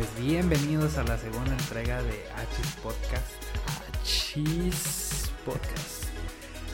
[0.00, 3.44] Pues bienvenidos a la segunda entrega de Hachis Podcast.
[4.00, 6.04] Hachis Podcast.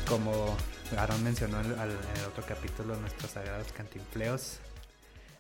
[0.09, 0.57] Como
[0.97, 1.91] Aaron mencionó en el,
[2.29, 4.61] otro capítulo, nuestros sagrados cantinfleos.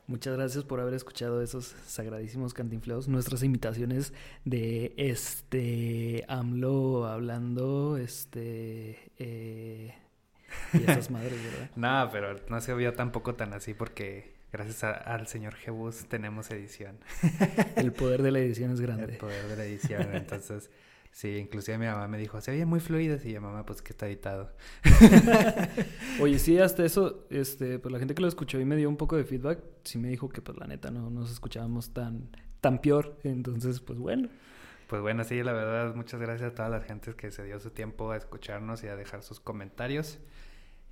[0.09, 4.12] Muchas gracias por haber escuchado esos sagradísimos cantinfleos, nuestras imitaciones
[4.45, 9.95] de este AMLO hablando, este eh,
[10.73, 11.71] y esas madres, ¿verdad?
[11.76, 16.99] no, pero no se vio tampoco tan así porque gracias al señor Jebus tenemos edición.
[17.77, 19.13] El poder de la edición es grande.
[19.13, 20.71] El poder de la edición, entonces
[21.17, 23.17] Sí, inclusive mi mamá me dijo, se oye muy fluido.
[23.25, 24.53] Y yo, mamá, pues que está editado.
[26.21, 28.99] Oye, sí, hasta eso, este, pues la gente que lo escuchó y me dio un
[28.99, 32.28] poco de feedback, sí me dijo que pues la neta no nos escuchábamos tan,
[32.61, 33.17] tan peor.
[33.25, 34.28] Entonces, pues bueno.
[34.89, 37.70] Pues bueno, sí, la verdad, muchas gracias a todas las gentes que se dio su
[37.70, 40.19] tiempo a escucharnos y a dejar sus comentarios.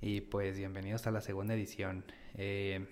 [0.01, 2.03] Y pues bienvenidos a la segunda edición.
[2.33, 2.87] Eh,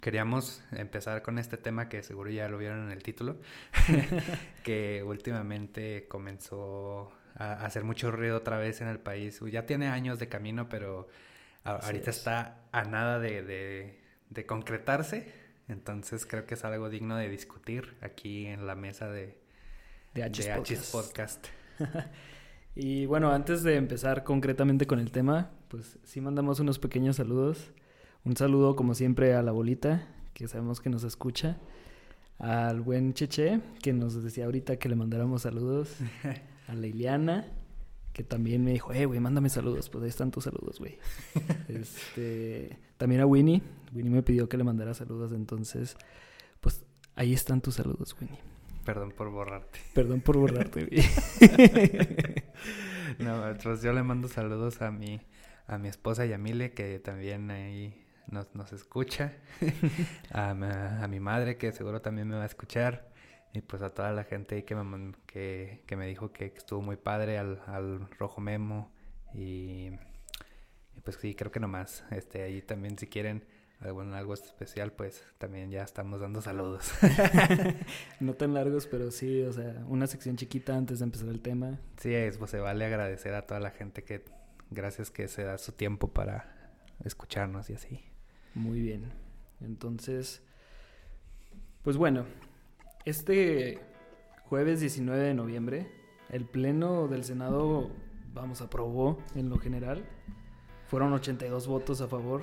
[0.00, 3.36] queríamos empezar con este tema que seguro ya lo vieron en el título,
[4.64, 9.40] que últimamente comenzó a hacer mucho ruido otra vez en el país.
[9.50, 11.08] Ya tiene años de camino, pero
[11.64, 13.98] ahorita está a nada de,
[14.46, 15.32] concretarse.
[15.68, 19.38] Entonces creo que es algo digno de discutir aquí en la mesa de,
[20.14, 21.46] de Podcast.
[22.74, 27.72] y bueno, antes de empezar concretamente con el tema, pues sí mandamos unos pequeños saludos
[28.24, 31.58] un saludo, como siempre, a la bolita, que sabemos que nos escucha.
[32.38, 35.96] Al buen Cheche, que nos decía ahorita que le mandáramos saludos.
[36.68, 37.46] A la Iliana,
[38.12, 39.88] que también me dijo, eh, güey, mándame saludos.
[39.90, 40.98] Pues ahí están tus saludos, güey.
[41.68, 43.62] este, también a Winnie.
[43.92, 45.96] Winnie me pidió que le mandara saludos, entonces,
[46.60, 46.84] pues
[47.16, 48.38] ahí están tus saludos, Winnie.
[48.84, 49.80] Perdón por borrarte.
[49.94, 51.04] Perdón por borrarte, güey.
[53.18, 55.20] no, pues yo le mando saludos a mi,
[55.66, 59.32] a mi esposa Yamile, que también ahí nos, nos escucha,
[60.30, 60.54] a,
[61.08, 63.10] mi madre que seguro también me va a escuchar
[63.52, 66.96] y pues a toda la gente que me, que, que me dijo que estuvo muy
[66.96, 68.90] padre al, al Rojo Memo
[69.34, 69.90] y,
[71.04, 73.44] pues sí, creo que nomás, este, ahí también si quieren
[73.80, 76.92] algo, algo especial, pues también ya estamos dando saludos.
[78.20, 81.80] no tan largos, pero sí, o sea, una sección chiquita antes de empezar el tema.
[81.96, 84.24] Sí, es, pues se vale agradecer a toda la gente que,
[84.70, 88.11] gracias que se da su tiempo para escucharnos y así.
[88.54, 89.04] Muy bien.
[89.60, 90.42] Entonces,
[91.82, 92.24] pues bueno,
[93.04, 93.80] este
[94.48, 95.90] jueves 19 de noviembre,
[96.28, 97.90] el Pleno del Senado,
[98.34, 100.04] vamos, aprobó en lo general.
[100.86, 102.42] Fueron 82 votos a favor.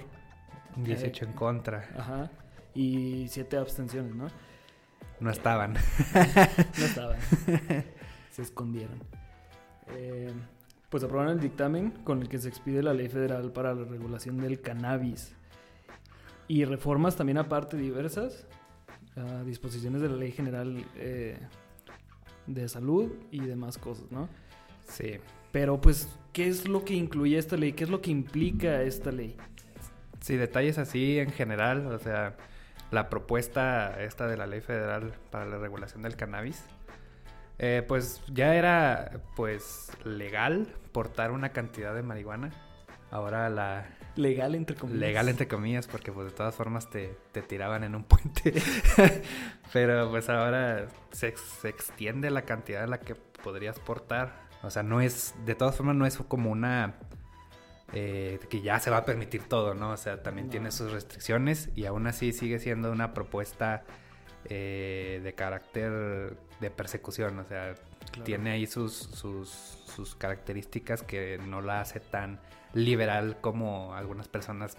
[0.78, 1.90] 18 en contra.
[1.98, 2.32] Ajá.
[2.74, 4.28] Y 7 abstenciones, ¿no?
[5.20, 5.74] No estaban.
[6.78, 7.20] no estaban.
[8.32, 9.04] Se escondieron.
[9.90, 10.34] Eh,
[10.90, 14.38] pues aprobaron el dictamen con el que se expide la ley federal para la regulación
[14.38, 15.36] del cannabis
[16.50, 18.46] y reformas también aparte diversas,
[19.16, 21.38] a disposiciones de la Ley General eh,
[22.48, 24.28] de Salud y demás cosas, ¿no?
[24.88, 25.20] Sí.
[25.52, 27.74] Pero pues, ¿qué es lo que incluye esta ley?
[27.74, 29.38] ¿Qué es lo que implica esta ley?
[30.22, 32.36] Sí, detalles así en general, o sea,
[32.90, 36.66] la propuesta esta de la Ley Federal para la Regulación del Cannabis,
[37.60, 42.52] eh, pues ya era pues legal portar una cantidad de marihuana.
[43.12, 43.86] Ahora la,
[44.20, 45.00] Legal entre comillas.
[45.00, 48.54] Legal entre comillas, porque pues de todas formas te, te tiraban en un puente.
[49.74, 54.50] Pero pues ahora se, se, extiende la cantidad en la que podrías portar.
[54.62, 56.96] O sea, no es, de todas formas no es como una...
[57.94, 59.92] Eh, que ya se va a permitir todo, ¿no?
[59.92, 63.84] O sea, también tiene sus restricciones y aún así sigue siendo una propuesta
[64.46, 67.40] eh, de carácter de persecución.
[67.40, 67.74] O sea,
[68.26, 72.40] tiene ahí sus, sus, sus características que no la hace tan
[72.74, 74.78] liberal como algunas personas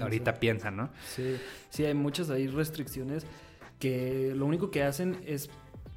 [0.00, 0.90] ahorita piensan, ¿no?
[1.08, 1.36] Sí,
[1.70, 3.26] sí, hay muchas ahí restricciones
[3.78, 5.50] que lo único que hacen es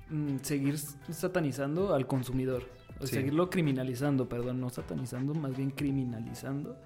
[0.10, 2.64] mm, seguir satanizando al consumidor,
[3.00, 6.78] o seguirlo criminalizando, perdón, no satanizando, más bien criminalizando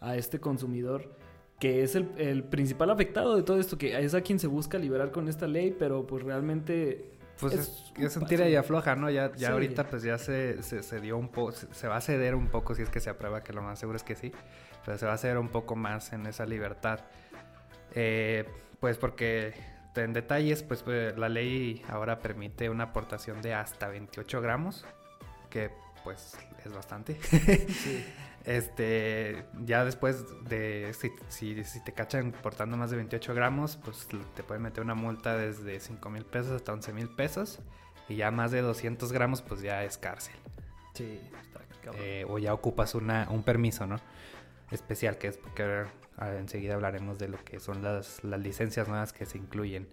[0.00, 1.16] a este consumidor
[1.58, 4.76] que es el, el, principal afectado de todo esto, que es a quien se busca
[4.76, 9.10] liberar con esta ley, pero pues realmente pues es, es, un tira y afloja, ¿no?
[9.10, 12.48] Ya, ya ahorita pues ya se, se, dio un poco, se, va a ceder un
[12.48, 14.32] poco si es que se aprueba, que lo más seguro es que sí,
[14.84, 17.00] pero se va a ceder un poco más en esa libertad.
[17.94, 18.44] Eh,
[18.80, 19.54] pues porque
[19.96, 24.84] en detalles, pues, pues, la ley ahora permite una aportación de hasta 28 gramos,
[25.50, 25.70] que
[26.02, 27.18] pues es bastante.
[27.20, 28.04] sí.
[28.44, 30.94] Este, ya después de,
[31.28, 35.36] si, si, te cachan portando más de 28 gramos, pues te pueden meter una multa
[35.36, 37.60] desde 5 mil pesos hasta 11 mil pesos.
[38.06, 40.34] Y ya más de 200 gramos, pues ya es cárcel.
[40.92, 42.02] Sí, está cabrón.
[42.04, 43.96] Eh, o ya ocupas una, un permiso, ¿no?
[44.70, 45.86] Especial, que es porque
[46.38, 49.88] enseguida hablaremos de lo que son las, las licencias nuevas que se incluyen.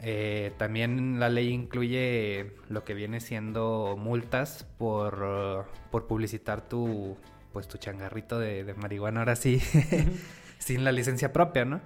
[0.00, 7.16] Eh, también la ley incluye lo que viene siendo multas por, por publicitar tu,
[7.56, 9.62] pues, tu changarrito de, marihuana, ahora sí,
[10.58, 11.80] sin la licencia propia, ¿no?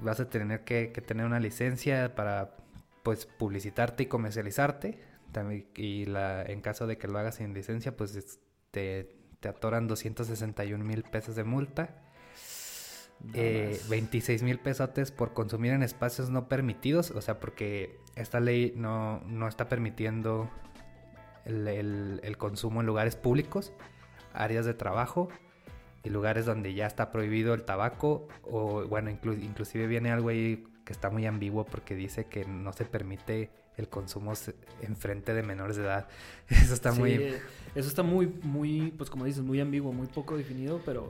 [0.00, 2.54] Vas a tener que, tener una licencia para
[3.02, 4.98] pues publicitarte y comercializarte.
[5.32, 9.88] También, y la, en caso de que lo hagas sin licencia, pues te, te atoran
[9.88, 11.96] 261 mil pesos de multa.
[13.32, 18.74] Eh, 26 mil pesotes por consumir en espacios no permitidos, o sea, porque esta ley
[18.76, 20.50] no, no está permitiendo
[21.46, 23.72] el, el, consumo en lugares públicos,
[24.32, 25.28] áreas de trabajo
[26.02, 30.92] y lugares donde ya está prohibido el tabaco, o bueno, inclusive viene algo ahí que
[30.92, 34.32] está muy ambiguo porque dice que no se permite el consumo
[34.80, 36.08] en frente de menores de edad.
[36.48, 37.34] Eso está muy...
[37.74, 41.08] Eso está muy, muy, pues como dices, muy ambiguo, muy poco definido, pero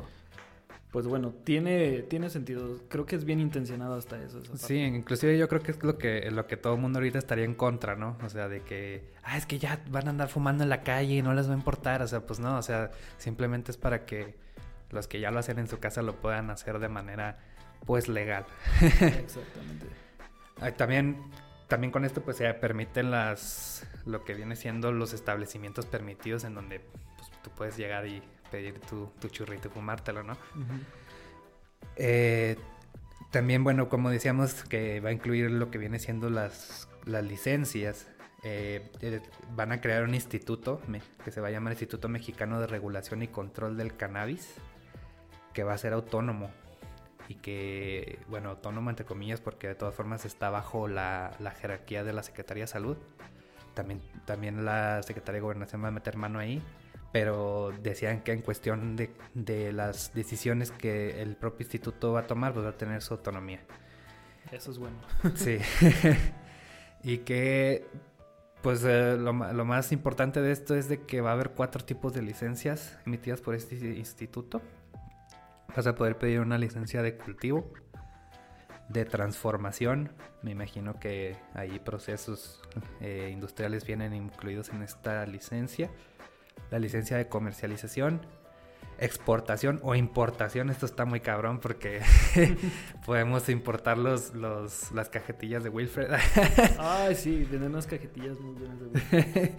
[0.90, 2.78] pues bueno, tiene, tiene sentido.
[2.88, 4.42] Creo que es bien intencionado hasta eso.
[4.56, 7.44] sí, inclusive yo creo que es lo que, lo que todo el mundo ahorita estaría
[7.44, 8.16] en contra, ¿no?
[8.24, 11.14] O sea, de que, ah, es que ya van a andar fumando en la calle
[11.14, 12.02] y no les va a importar.
[12.02, 14.34] O sea, pues no, o sea, simplemente es para que
[14.90, 17.38] los que ya lo hacen en su casa lo puedan hacer de manera,
[17.86, 18.44] pues, legal.
[18.80, 19.86] Exactamente.
[20.76, 21.18] también,
[21.68, 26.54] también con esto, pues, se permiten las, lo que viene siendo los establecimientos permitidos en
[26.54, 30.36] donde pues, tú puedes llegar y pedir tu, tu churrito y fumártelo, ¿no?
[31.96, 32.56] Eh,
[33.30, 38.08] también, bueno, como decíamos, que va a incluir lo que viene siendo las, las licencias.
[38.42, 39.20] Eh, eh,
[39.54, 40.80] van a crear un instituto
[41.24, 44.54] que se va a llamar Instituto Mexicano de Regulación y Control del Cannabis,
[45.52, 46.50] que va a ser autónomo
[47.28, 52.02] y que, bueno, autónomo entre comillas porque de todas formas está bajo la, la jerarquía
[52.02, 52.96] de la Secretaría de Salud.
[53.74, 56.60] También, también la Secretaría de Gobernación va a meter mano ahí
[57.12, 62.52] pero decían que en cuestión de, las decisiones que el propio instituto va a tomar,
[62.52, 63.60] pues va a tener su autonomía.
[64.52, 64.96] Eso es bueno.
[65.34, 65.58] sí.
[67.02, 67.86] y que,
[68.62, 71.84] pues eh, lo, lo, más importante de esto es de que va a haber cuatro
[71.84, 74.62] tipos de licencias emitidas por este instituto.
[75.74, 77.72] Vas a poder pedir una licencia de cultivo,
[78.88, 80.12] de transformación.
[80.42, 82.60] Me imagino que ahí procesos
[83.00, 85.90] eh, industriales vienen incluidos en esta licencia
[86.70, 88.20] la licencia de comercialización,
[88.98, 90.70] exportación o importación.
[90.70, 92.00] Esto está muy cabrón porque
[93.06, 96.10] podemos importar los, las cajetillas de Wilfred.
[96.78, 99.50] Ay, sí, tener unas cajetillas muy buenas de Wilfred.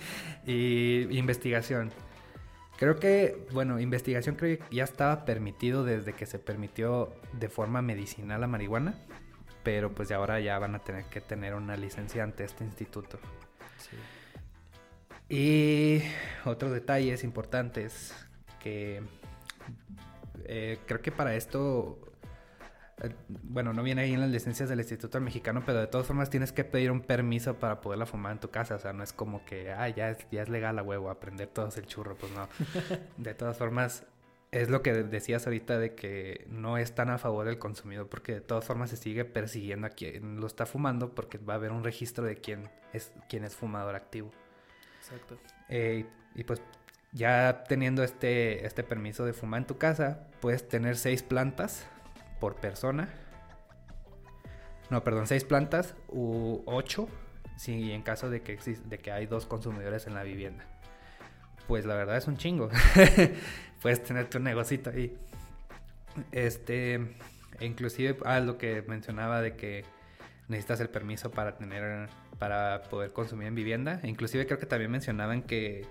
[0.46, 1.92] y investigación.
[2.78, 7.84] Creo que, bueno, investigación creo que ya estaba permitido desde que se permitió de forma
[7.84, 8.96] medicinal la marihuana,
[9.64, 13.20] pero pues ahora ya van a tener que tener una licencia ante este instituto.
[13.78, 13.98] Sí.
[15.34, 16.04] Y
[16.44, 18.14] otros detalles importantes
[18.60, 19.02] que
[20.44, 21.98] eh, creo que para esto,
[23.02, 26.30] eh, bueno, no viene ahí en las licencias del Instituto Mexicano, pero de todas formas
[26.30, 28.76] tienes que pedir un permiso para poderla fumar en tu casa.
[28.76, 31.48] O sea, no es como que, ah, ya es, ya es legal a huevo, aprender
[31.48, 32.18] todos el churro.
[32.18, 32.50] Pues no.
[33.18, 34.04] De todas formas,
[34.52, 38.34] es lo que decías ahorita de que no es tan a favor del consumidor porque
[38.34, 41.72] de todas formas se sigue persiguiendo a quien lo está fumando porque va a haber
[41.72, 44.30] un registro de quién es, quién es fumador activo.
[45.02, 45.38] Exacto.
[45.70, 46.06] Eh,
[46.36, 46.62] y pues
[47.12, 51.86] ya teniendo este, este permiso de fumar en tu casa, puedes tener seis plantas
[52.40, 53.10] por persona.
[54.90, 57.08] No, perdón, seis plantas u ocho,
[57.58, 60.66] si en caso de que, de que hay dos consumidores en la vivienda.
[61.68, 62.70] Pues la verdad es un chingo.
[63.82, 65.18] puedes tener tu negocito ahí.
[66.32, 67.16] Este,
[67.60, 69.86] inclusive, ah, lo que mencionaba de que
[70.48, 72.10] necesitas el permiso para tener
[72.42, 74.00] para poder consumir en vivienda.
[74.02, 75.86] Inclusive creo que también mencionaban que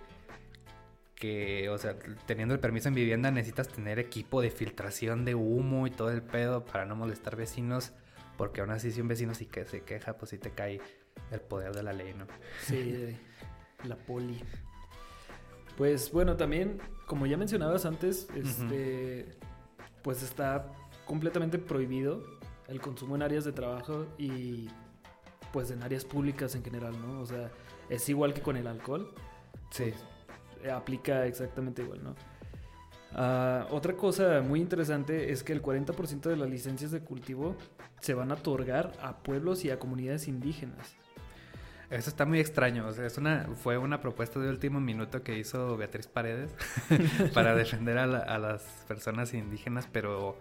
[1.14, 5.86] que, o sea, teniendo el permiso en vivienda necesitas tener equipo de filtración de humo
[5.86, 7.92] y todo el pedo para no molestar vecinos,
[8.36, 10.80] porque aún así si un vecino sí que se queja, pues sí te cae
[11.30, 12.26] el poder de la ley, ¿no?
[12.62, 13.16] Sí,
[13.84, 14.42] la poli.
[15.76, 19.38] Pues bueno, también, como ya mencionabas antes, este,
[20.02, 20.66] pues está
[21.04, 22.24] completamente prohibido
[22.66, 24.68] el consumo en áreas de trabajo y
[25.52, 27.20] pues en áreas públicas en general, ¿no?
[27.20, 27.50] O sea,
[27.88, 29.12] es igual que con el alcohol.
[29.70, 29.92] Sí.
[30.60, 32.14] Pues, aplica exactamente igual, ¿no?
[33.12, 37.56] Ah, otra cosa muy interesante es que el 40% de las licencias de cultivo
[38.00, 40.94] se van a otorgar a pueblos y a comunidades indígenas.
[41.90, 42.86] Eso está muy extraño.
[42.86, 46.54] O sea, es una, fue una propuesta de último minuto que hizo Beatriz Paredes
[47.34, 50.38] para defender a, a, las personas indígenas, pero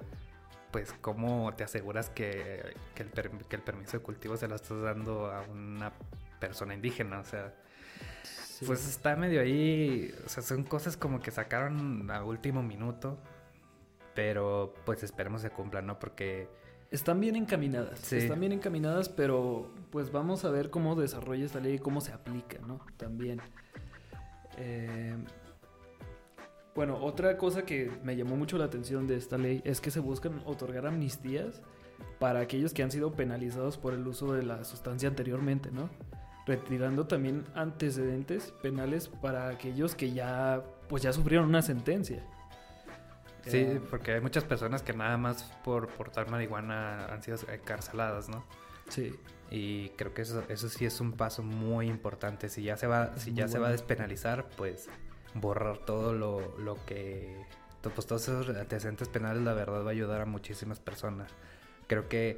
[0.71, 3.09] pues cómo te aseguras que, que, el,
[3.47, 5.91] que, el, permiso de cultivo se lo estás dando a una
[6.39, 7.53] persona indígena, o sea,
[8.65, 13.17] pues está medio ahí, o sea, son cosas como que sacaron a último minuto,
[14.13, 15.97] pero pues esperemos se cumplan, ¿no?
[15.99, 16.47] Porque
[16.91, 21.75] Están bien encaminadas, están bien encaminadas, pero pues vamos a ver cómo desarrolla esta ley
[21.75, 22.79] y cómo se aplica, ¿no?
[22.97, 23.41] También.
[24.57, 25.15] Eh,
[26.75, 29.99] bueno, otra cosa que me llamó mucho la atención de esta ley es que se
[29.99, 31.61] buscan otorgar amnistías
[32.19, 35.89] para aquellos que han sido penalizados por el uso de la sustancia anteriormente, ¿no?
[36.45, 42.23] Retirando también antecedentes penales para aquellos que ya, pues ya sufrieron una sentencia.
[43.45, 48.45] Sí, porque hay muchas personas que nada más por portar marihuana han sido encarceladas, ¿no?
[48.89, 49.15] Sí.
[49.49, 52.49] Y creo que eso, eso sí es un paso muy importante.
[52.49, 54.87] Si ya se va, si ya se va a despenalizar, pues
[55.33, 57.37] borrar todo lo, lo que...
[57.81, 61.31] Pues todos esos antecedentes penales, la verdad, va a ayudar a muchísimas personas.
[61.87, 62.37] Creo que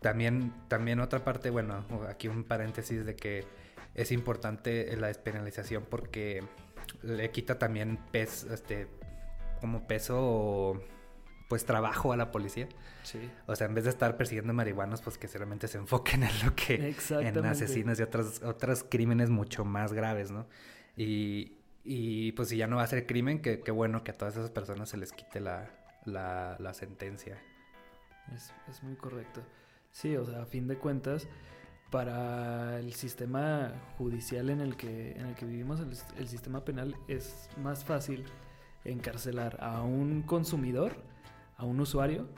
[0.00, 3.44] también, también otra parte, bueno, aquí un paréntesis de que
[3.94, 6.44] es importante la despenalización porque
[7.02, 8.88] le quita también pes, este,
[9.60, 10.80] como peso
[11.48, 12.68] pues trabajo a la policía.
[13.02, 13.18] Sí.
[13.46, 16.54] O sea, en vez de estar persiguiendo marihuanos, pues que realmente se enfoquen en lo
[16.54, 20.46] que en asesinos y otros otros crímenes mucho más graves, ¿no?
[20.96, 24.36] Y, y pues si ya no va a ser crimen, qué bueno que a todas
[24.36, 25.70] esas personas se les quite la,
[26.04, 27.38] la, sentencia.
[28.34, 29.42] Es, es, muy correcto.
[29.90, 31.26] Sí, o sea, a fin de cuentas,
[31.90, 35.80] para el sistema judicial en el que, en el que vivimos,
[36.16, 38.24] el sistema penal, es más fácil
[38.84, 40.96] encarcelar a un consumidor,
[41.56, 42.28] a un usuario,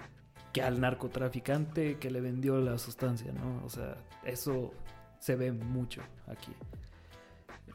[0.52, 3.64] que al narcotraficante que le vendió la sustancia, ¿no?
[3.64, 4.72] O sea, eso
[5.18, 6.52] se ve mucho aquí.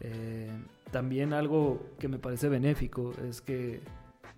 [0.01, 0.51] Eh,
[0.91, 3.81] también algo que me parece benéfico es que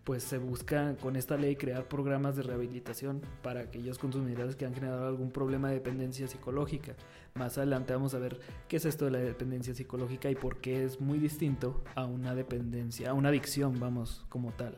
[0.08, 4.74] pues se busca con esta ley crear programas de rehabilitación para aquellos consumidores que han
[4.74, 6.94] generado algún problema de dependencia psicológica.
[7.36, 10.86] Más adelante vamos a ver qué es esto de la dependencia psicológica y por qué
[10.86, 14.78] es muy distinto a una dependencia, a una adicción, vamos, como tal.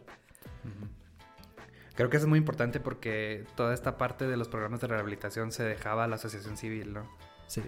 [1.93, 5.51] Creo que eso es muy importante porque toda esta parte de los programas de rehabilitación
[5.51, 7.03] se dejaba a la asociación civil, ¿no?
[7.45, 7.61] Sí.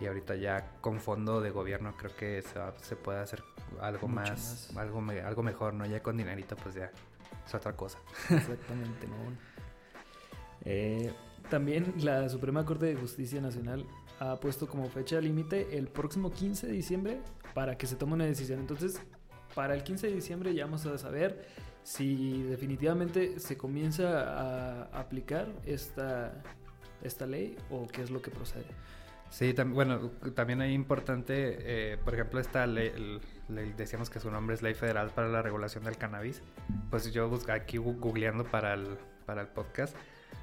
[0.00, 2.42] Y ahorita ya con fondo de gobierno creo que
[2.82, 3.42] se, puede hacer
[3.80, 5.86] algo más, Algo, algo mejor, ¿no?
[5.86, 6.90] Ya con dinerito pues ya
[7.46, 7.98] es otra cosa.
[8.30, 9.56] Exactamente, ¿no?
[10.64, 11.12] Eh,
[11.48, 13.86] también la Suprema Corte de Justicia Nacional
[14.18, 17.20] ha puesto como fecha límite el próximo 15 de diciembre
[17.54, 18.60] para que se tome una decisión.
[18.60, 19.00] Entonces,
[19.54, 21.46] para el 15 de diciembre ya vamos a saber
[21.82, 26.42] si definitivamente se comienza a aplicar esta,
[27.02, 28.66] esta ley o qué es lo que procede.
[29.30, 31.56] Sí, bueno, también hay importante,
[31.92, 32.92] eh, por ejemplo, esta ley,
[33.76, 36.42] decíamos que su nombre es Ley Federal para la Regulación del Cannabis.
[36.90, 39.94] Pues yo busqué aquí googleando para el, para el podcast,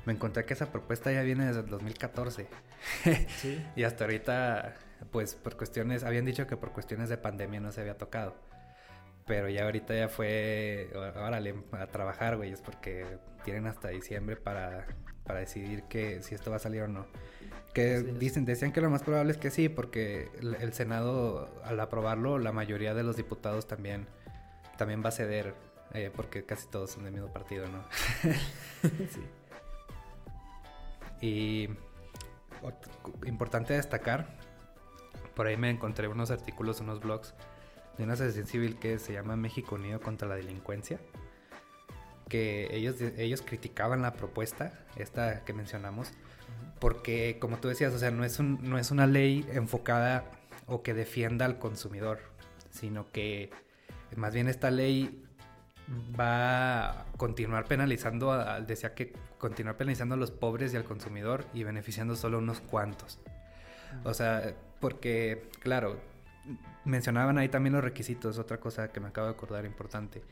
[0.05, 2.47] me encontré que esa propuesta ya viene desde el 2014.
[3.37, 3.65] ¿Sí?
[3.75, 4.75] y hasta ahorita,
[5.11, 8.35] pues por cuestiones, habían dicho que por cuestiones de pandemia no se había tocado.
[9.25, 13.05] Pero ya ahorita ya fue, órale, a trabajar, güey, es porque
[13.45, 14.85] tienen hasta diciembre para,
[15.23, 17.05] para decidir que si esto va a salir o no.
[17.73, 22.37] Que dicen, decían que lo más probable es que sí, porque el, Senado, al aprobarlo,
[22.37, 24.07] la mayoría de los diputados también,
[24.77, 25.55] también va a ceder,
[25.93, 27.83] eh, porque casi todos son del mismo partido, ¿no?
[29.09, 29.21] sí.
[31.21, 31.69] Y
[33.25, 34.27] importante destacar,
[35.35, 37.33] por ahí me encontré unos artículos, unos blogs
[37.97, 40.99] de una asociación civil que se llama México Unido contra la Delincuencia,
[42.29, 46.11] que ellos, ellos criticaban la propuesta, esta que mencionamos,
[46.79, 50.25] porque como tú decías, o sea, no es, un, no es una ley enfocada
[50.65, 52.19] o que defienda al consumidor,
[52.71, 53.51] sino que
[54.15, 55.23] más bien esta ley
[56.19, 58.33] va a continuar penalizando,
[58.65, 62.61] decía que continuar penalizando a los pobres y al consumidor y beneficiando solo a unos
[62.61, 63.19] cuantos.
[64.03, 65.99] O sea, porque, claro,
[66.85, 70.23] mencionaban ahí también los requisitos, otra cosa que me acabo de acordar importante,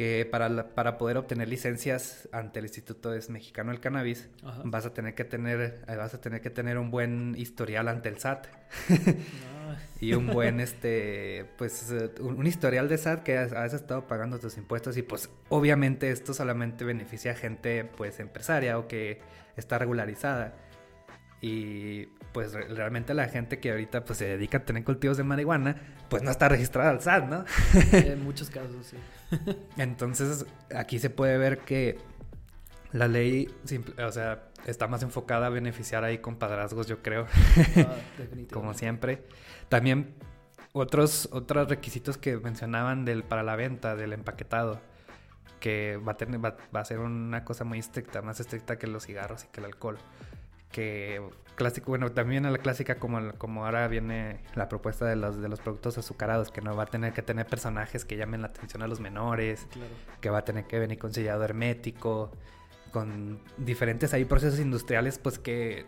[0.00, 4.30] que para, para poder obtener licencias ante el Instituto Mexicano del Cannabis,
[4.64, 8.08] vas a tener que tener eh, vas a tener que tener un buen historial ante
[8.08, 8.46] el SAT.
[10.00, 14.56] y un buen este pues eh, un, historial de SAT que has, estado pagando tus
[14.56, 19.20] impuestos y pues obviamente esto solamente beneficia a gente pues empresaria o que
[19.58, 20.54] está regularizada.
[21.40, 25.76] Y pues realmente la gente que ahorita pues se dedica a tener cultivos de marihuana,
[26.08, 27.44] pues no está registrada al SAT, ¿no?
[27.92, 28.96] en muchos casos, sí.
[29.76, 31.98] Entonces aquí se puede ver que
[32.92, 33.48] la ley,
[34.04, 37.26] o sea, está más enfocada a beneficiar ahí con padrazgos, yo creo.
[37.76, 37.96] Ah,
[38.52, 39.24] Como siempre.
[39.68, 40.14] También
[40.72, 44.80] otros, otros requisitos que mencionaban del, para la venta, del empaquetado,
[45.60, 49.06] que va a, tener, va a ser una cosa muy estricta, más estricta que los
[49.06, 49.98] cigarros y que el alcohol
[50.70, 51.20] que
[51.56, 55.48] clásico, bueno, también a la clásica como, como ahora viene la propuesta de los, de
[55.48, 58.82] los productos azucarados, que no va a tener que tener personajes que llamen la atención
[58.82, 59.66] a los menores,
[60.20, 62.32] que va a tener que venir con sellado hermético,
[62.92, 65.84] con diferentes ahí procesos industriales, pues que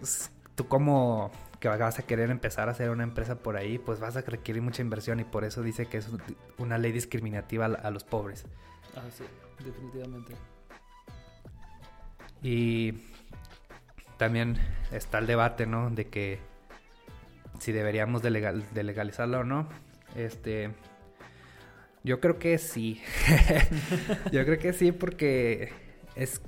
[0.55, 4.17] tú como que vas a querer empezar a hacer una empresa por ahí, pues vas
[4.17, 6.09] a requerir mucha inversión y por eso dice que es
[6.59, 8.45] una ley discriminativa a, los pobres.
[8.97, 9.25] Ah, sí,
[9.65, 10.35] definitivamente.
[12.43, 13.12] Y
[14.17, 14.59] también
[14.91, 15.91] está el debate, ¿no?
[15.91, 16.41] De que
[17.59, 19.69] si deberíamos de, legalizarlo o no.
[20.17, 20.71] Este,
[22.03, 23.01] yo creo que sí.
[24.33, 25.73] yo creo que sí porque
[26.17, 26.41] es...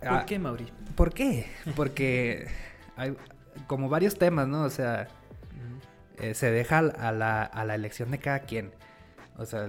[0.00, 0.72] ¿Por ah, qué, Mauri?
[0.94, 1.46] ¿Por qué?
[1.76, 2.46] Porque
[2.96, 3.16] hay
[3.66, 4.64] como varios temas, ¿no?
[4.64, 5.08] O sea,
[6.18, 8.72] eh, se deja a la, a la, elección de cada quien.
[9.36, 9.68] O sea,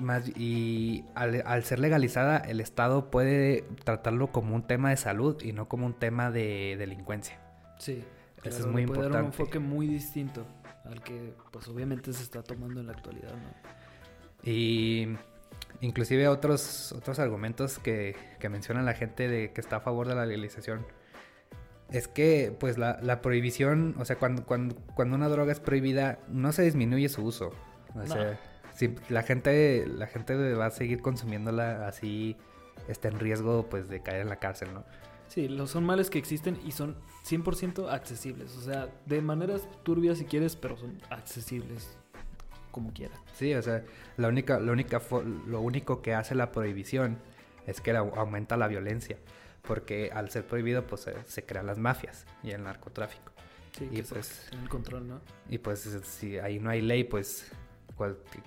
[0.00, 5.52] más, y al, ser legalizada, el Estado puede tratarlo como un tema de salud y
[5.52, 7.38] no como un tema de delincuencia.
[7.78, 8.04] Sí.
[8.44, 9.12] Eso es muy importante.
[9.12, 10.46] dar un enfoque muy distinto
[10.84, 14.48] al que, pues obviamente se está tomando en la actualidad, ¿no?
[14.48, 15.16] Y
[15.80, 20.14] inclusive otros, otros argumentos que, que menciona la gente de que está a favor de
[20.14, 20.86] la legalización
[21.90, 26.18] es que pues la, la prohibición, o sea, cuando, cuando, cuando, una droga es prohibida,
[26.28, 27.52] no se disminuye su uso.
[27.94, 28.38] O sea,
[28.76, 32.36] si la gente, la gente va a seguir consumiéndola así,
[32.88, 34.84] está en riesgo pues de caer en la cárcel, ¿no?
[35.28, 38.56] Sí, los son males que existen y son 100% accesibles.
[38.56, 41.96] O sea, de maneras turbias si quieres, pero son accesibles
[42.70, 43.14] como quiera.
[43.34, 43.82] Sí, o sea,
[44.16, 45.00] la única, la única,
[45.46, 47.18] lo único que hace la prohibición
[47.66, 49.16] es que aumenta la violencia
[49.66, 53.32] porque al ser prohibido pues se, crean las mafias y el narcotráfico.
[53.76, 55.20] Sí, y pues el control, ¿no?
[55.50, 57.50] Y pues si ahí no hay ley, pues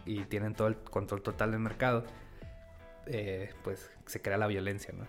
[0.05, 2.05] y tienen todo el control total del mercado,
[3.05, 5.05] eh, pues se crea la violencia, ¿no?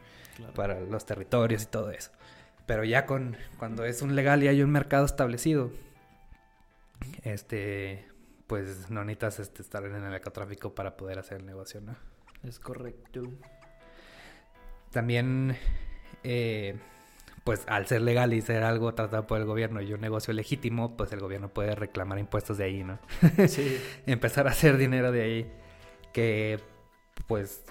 [0.54, 2.10] Para los territorios y todo eso.
[2.66, 5.70] Pero ya con cuando es un legal y hay un mercado establecido,
[7.22, 8.06] este,
[8.46, 11.96] pues no necesitas este, estar en el narcotráfico para poder hacer el negocio, ¿no?
[12.42, 13.22] Es correcto.
[14.90, 15.56] También
[16.24, 16.76] eh,
[17.44, 20.96] pues al ser legal y ser algo tratado por el gobierno y un negocio legítimo,
[20.96, 22.98] pues el gobierno puede reclamar impuestos de ahí, ¿no?
[23.48, 23.78] Sí.
[24.06, 25.52] Empezar a hacer dinero de ahí.
[26.12, 26.58] Que,
[27.26, 27.64] pues,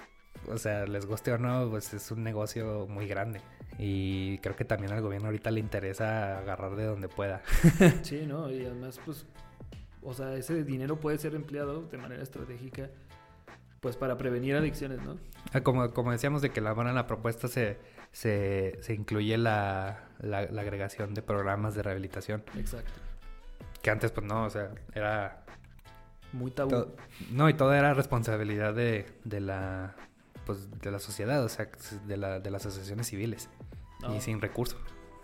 [0.48, 3.40] o sea, les guste o no, pues es un negocio muy grande.
[3.78, 7.42] Y creo que también al gobierno ahorita le interesa agarrar de donde pueda.
[8.02, 8.50] Sí, ¿no?
[8.50, 9.26] Y además, pues,
[10.02, 12.90] o sea, ese dinero puede ser empleado de manera estratégica,
[13.80, 15.16] pues para prevenir adicciones, ¿no?
[15.52, 17.78] Ah, como, como decíamos de que la buena la propuesta se
[18.12, 22.42] se, se incluye la, la, agregación de programas de rehabilitación.
[22.56, 22.92] Exacto.
[23.82, 25.44] Que antes, pues no, o sea, era...
[26.32, 26.94] Muy tabú.
[27.32, 29.96] no, y todo era responsabilidad de, de la
[30.46, 31.68] pues de la sociedad, o sea,
[32.06, 33.48] de, la, de las asociaciones civiles.
[34.02, 34.20] Y ah.
[34.20, 34.80] sin recursos.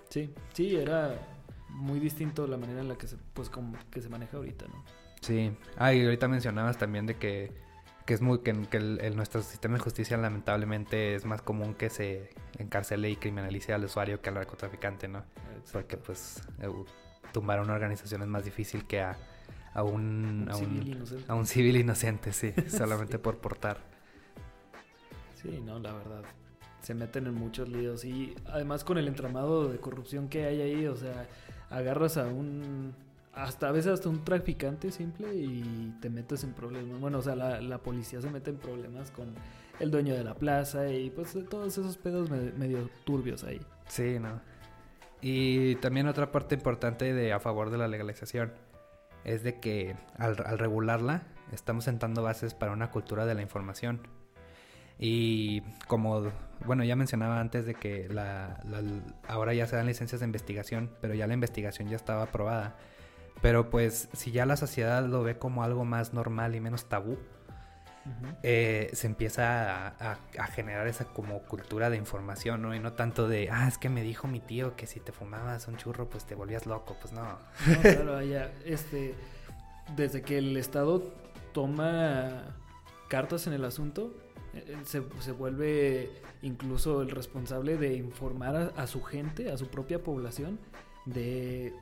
[0.08, 1.14] Sí, sí, era
[1.68, 4.84] muy distinto la manera en la que se, pues, como que se maneja ahorita, ¿no?
[5.20, 5.56] Sí.
[5.76, 7.52] Ah, y ahorita mencionabas también de que
[8.06, 12.30] que es muy que, el, nuestro sistema de justicia lamentablemente es más común que se
[12.58, 15.24] encarcele y criminalice al usuario que al narcotraficante, ¿no?
[15.72, 16.40] Porque pues
[17.32, 19.16] tumbar a una organización es más difícil que a,
[19.74, 23.78] a un, a, un, a un civil inocente, sí, solamente por portar.
[25.34, 26.22] Sí, no, la verdad.
[26.82, 30.86] Se meten en muchos líos y además con el entramado de corrupción que hay ahí,
[30.86, 31.26] o sea,
[31.70, 32.94] agarras a un
[33.36, 36.98] hasta a veces hasta un traficante simple y te metes en problemas.
[36.98, 39.34] Bueno, o sea, la, policía se mete en problemas con
[39.78, 43.60] el dueño de la plaza y pues todos esos pedos medio turbios ahí.
[43.88, 44.40] Sí, ¿no?
[45.20, 48.54] Y también otra parte importante de a favor de la legalización
[49.24, 54.00] es de que al, regularla estamos sentando bases para una cultura de la información.
[54.98, 56.32] Y como,
[56.64, 58.62] bueno, ya mencionaba antes de que la,
[59.28, 62.76] ahora ya se dan licencias de investigación, pero ya la investigación ya estaba aprobada
[63.42, 67.18] pero pues si ya la sociedad lo ve como algo más normal y menos tabú,
[68.42, 72.74] eh, se empieza a, generar esa como cultura de información, ¿no?
[72.74, 75.66] Y no tanto de, ah, es que me dijo mi tío que si te fumabas
[75.66, 77.22] un churro, pues te volvías loco, pues no.
[77.22, 79.14] No, claro, ya, este,
[79.96, 81.02] desde que el Estado
[81.52, 82.54] toma
[83.08, 84.14] cartas en el asunto,
[84.54, 86.10] eh, se, se vuelve
[86.42, 90.60] incluso el responsable de informar a su gente, a su propia población,
[91.06, 91.74] de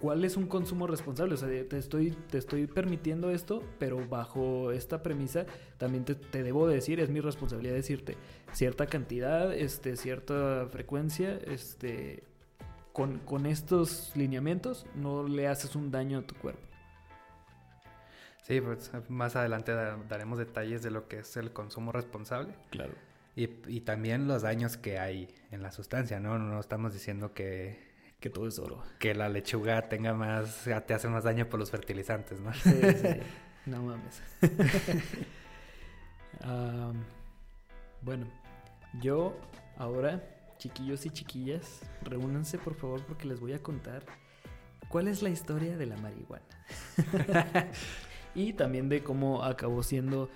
[0.00, 1.34] ¿cuál es un consumo responsable?
[1.34, 5.46] O sea, te estoy, te estoy permitiendo esto, pero bajo esta premisa
[5.78, 8.16] también te, debo decir, es mi responsabilidad decirte
[8.52, 12.24] cierta cantidad, este, cierta frecuencia, este,
[12.92, 16.62] con, con estos lineamientos no le haces un daño a tu cuerpo.
[18.42, 19.72] Sí, pues más adelante
[20.08, 22.52] daremos detalles de lo que es el consumo responsable.
[22.70, 22.94] Claro.
[23.36, 26.36] Y, y también los daños que hay en la sustancia, ¿no?
[26.38, 27.89] No estamos diciendo que
[28.20, 28.82] que todo es oro.
[28.98, 32.52] Que la lechuga tenga más, te hace más daño por los fertilizantes, ¿no?
[32.54, 33.08] Sí, sí.
[33.66, 34.22] No mames.
[38.00, 38.26] bueno,
[39.02, 39.38] yo
[39.76, 40.24] ahora,
[40.56, 44.02] chiquillos y chiquillas, reúnanse por favor porque les voy a contar
[44.88, 46.46] cuál es la historia de la marihuana.
[48.34, 50.30] y también de cómo acabó siendo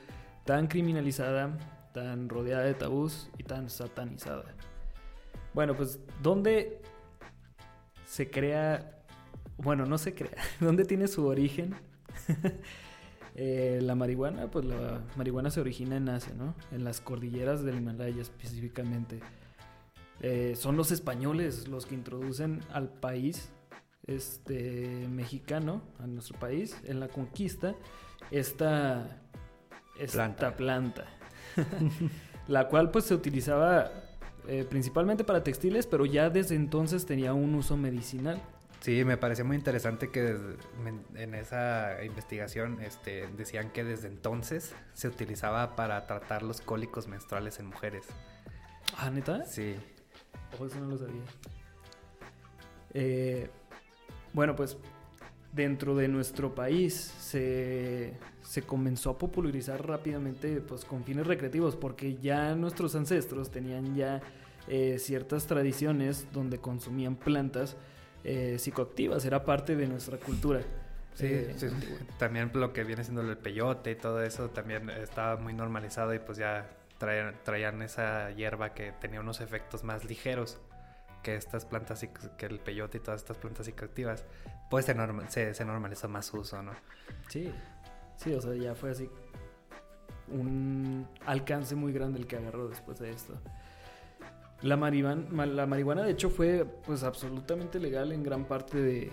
[0.45, 1.57] tan criminalizada,
[1.95, 4.55] tan rodeada de tabús y tan satanizada.
[5.55, 6.83] Bueno, pues, ¿dónde
[8.07, 9.03] se crea?
[9.57, 10.37] Bueno, no se crea.
[10.61, 11.75] ¿Dónde tiene su origen?
[13.37, 16.55] Eh, la marihuana, pues la marihuana se origina en Asia, ¿no?
[16.71, 19.19] En las cordilleras del Himalaya específicamente.
[20.21, 23.51] Eh, son los españoles los que introducen al país
[24.07, 27.75] este, mexicano, a nuestro país, en la conquista,
[28.31, 29.21] esta,
[29.99, 31.07] esta planta,
[32.49, 33.91] la cual pues se utilizaba
[34.49, 38.41] eh, principalmente para textiles, pero ya desde entonces tenía un uso medicinal.
[38.81, 40.37] Sí, me pareció muy interesante que
[41.15, 47.59] en esa investigación este, decían que desde entonces se utilizaba para tratar los cólicos menstruales
[47.61, 48.05] en mujeres.
[48.99, 49.45] ¿Ah, neta?
[49.47, 49.77] Sí.
[50.53, 51.23] Ojo, eso no lo sabía.
[52.93, 53.49] Eh,
[54.35, 54.77] bueno, pues
[55.55, 58.15] dentro de nuestro país se,
[58.67, 64.21] comenzó a popularizar rápidamente pues, con fines recreativos, porque ya nuestros ancestros tenían ya
[64.69, 67.77] eh, ciertas tradiciones donde consumían plantas
[68.25, 70.61] eh, psicoactivas, era parte de nuestra cultura.
[71.15, 71.55] Sí, eh,
[72.19, 76.19] también lo que viene siendo el peyote y todo eso también estaba muy normalizado y
[76.19, 80.59] pues ya traían, traían esa hierba que tenía unos efectos más ligeros
[81.25, 82.07] que estas plantas,
[82.39, 84.25] que el peyote y todas estas plantas psicoactivas,
[84.71, 84.95] pues se,
[85.29, 86.73] se, se normalizó más su uso, ¿no?
[87.29, 87.53] Sí,
[88.17, 89.11] sí, o sea, ya fue así
[90.29, 93.35] un alcance muy grande el que agarró después de esto.
[94.63, 99.13] La marihuana, la marihuana de hecho fue pues absolutamente legal en gran parte de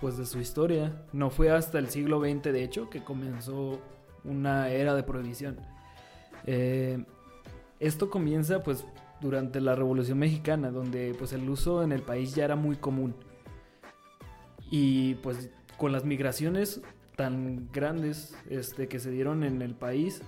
[0.00, 1.04] pues de su historia.
[1.12, 3.80] No fue hasta el siglo XX de hecho que comenzó
[4.24, 5.58] una era de prohibición.
[6.44, 7.04] Eh,
[7.80, 8.84] esto comienza pues
[9.20, 13.14] durante la Revolución Mexicana, donde pues el uso en el país ya era muy común.
[14.70, 16.80] Y pues con las migraciones
[17.16, 20.22] tan grandes este, que se dieron en el país,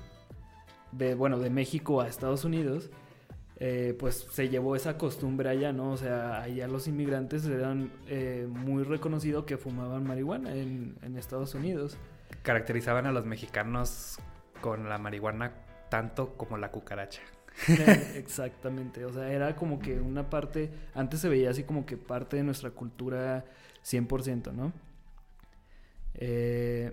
[0.93, 2.91] de, bueno, de México a Estados Unidos,
[3.61, 5.93] eh, pues se llevó esa costumbre allá, ¿no?
[5.93, 11.55] O sea, allá los inmigrantes eran eh, muy reconocidos que fumaban marihuana en, en Estados
[11.55, 11.99] Unidos.
[12.43, 14.19] Caracterizaban a los mexicanos
[14.61, 15.53] con la marihuana
[15.91, 17.21] tanto como la cucaracha.
[18.15, 22.37] Exactamente, o sea, era como que una parte, antes se veía así como que parte
[22.37, 23.45] de nuestra cultura
[23.83, 24.73] 100%, ¿no?
[26.15, 26.93] Eh,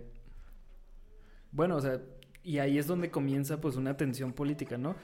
[1.51, 2.01] bueno, o sea,
[2.43, 4.95] y ahí es donde comienza pues una tensión política, ¿no?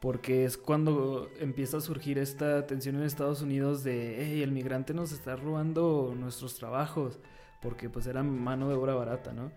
[0.00, 4.94] Porque es cuando empieza a surgir esta tensión en Estados Unidos de, hey, el migrante
[4.94, 7.18] nos está robando nuestros trabajos,
[7.60, 9.52] porque pues era mano de obra barata, ¿no?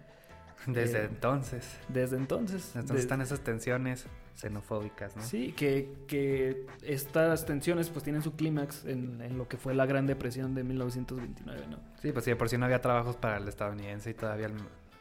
[0.67, 1.65] Desde eh, entonces.
[1.87, 2.71] Desde entonces.
[2.75, 5.23] Entonces están esas tensiones xenofóbicas, ¿no?
[5.23, 10.07] Sí, que, que estas tensiones pues tienen su clímax en, lo que fue la Gran
[10.07, 11.79] Depresión de 1929, ¿no?
[12.01, 14.53] Sí, pues sí, por si no había trabajos para el estadounidense y todavía el,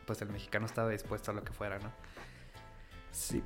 [0.07, 1.91] pues el mexicano estaba dispuesto a lo que fuera, ¿no?
[3.13, 3.43] Sí.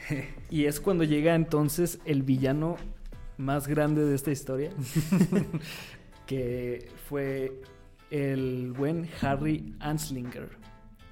[0.50, 2.76] y es cuando llega entonces el villano
[3.36, 4.70] más grande de esta historia,
[6.26, 7.60] que fue
[8.10, 10.67] el buen Harry Anslinger.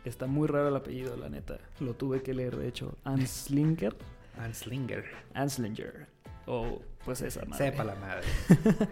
[0.07, 1.59] Está muy raro el apellido, la neta.
[1.81, 2.97] Lo tuve que leer, de hecho.
[3.03, 3.97] Anslinger.
[4.38, 5.05] Anslinger.
[5.35, 6.07] Anslinger.
[6.47, 7.71] O pues esa madre.
[7.71, 8.27] Sepa la madre.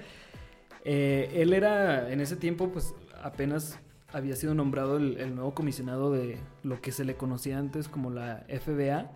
[0.87, 3.79] Eh, él era, en ese tiempo, pues apenas
[4.13, 8.45] había sido nombrado el, nuevo comisionado de lo que se le conocía antes como la
[8.51, 9.11] FBA,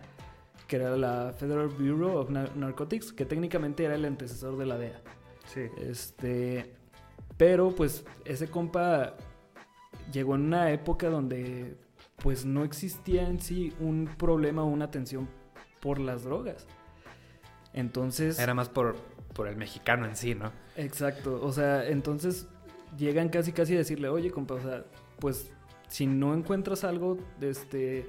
[0.65, 4.99] que era la Federal Bureau of Narcotics, que técnicamente era el antecesor de la DEA.
[5.45, 5.67] Sí.
[5.79, 6.73] Este,
[7.37, 9.15] pero pues ese compa
[10.11, 11.77] llegó en una época donde
[12.21, 15.29] pues no existía en sí un problema o una atención
[15.79, 16.67] por las drogas.
[17.73, 18.39] Entonces...
[18.39, 18.95] Era más por,
[19.33, 20.51] por el mexicano en sí, ¿no?
[20.75, 22.47] Exacto, o sea, entonces
[22.97, 24.85] llegan casi casi a decirle, oye, compa, o sea,
[25.19, 25.51] pues
[25.87, 28.07] si no encuentras algo, este,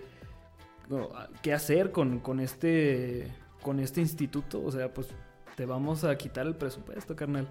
[1.42, 3.28] qué hacer con, con, este,
[3.62, 5.08] con este instituto, o sea, pues
[5.56, 7.48] te vamos a quitar el presupuesto, carnal.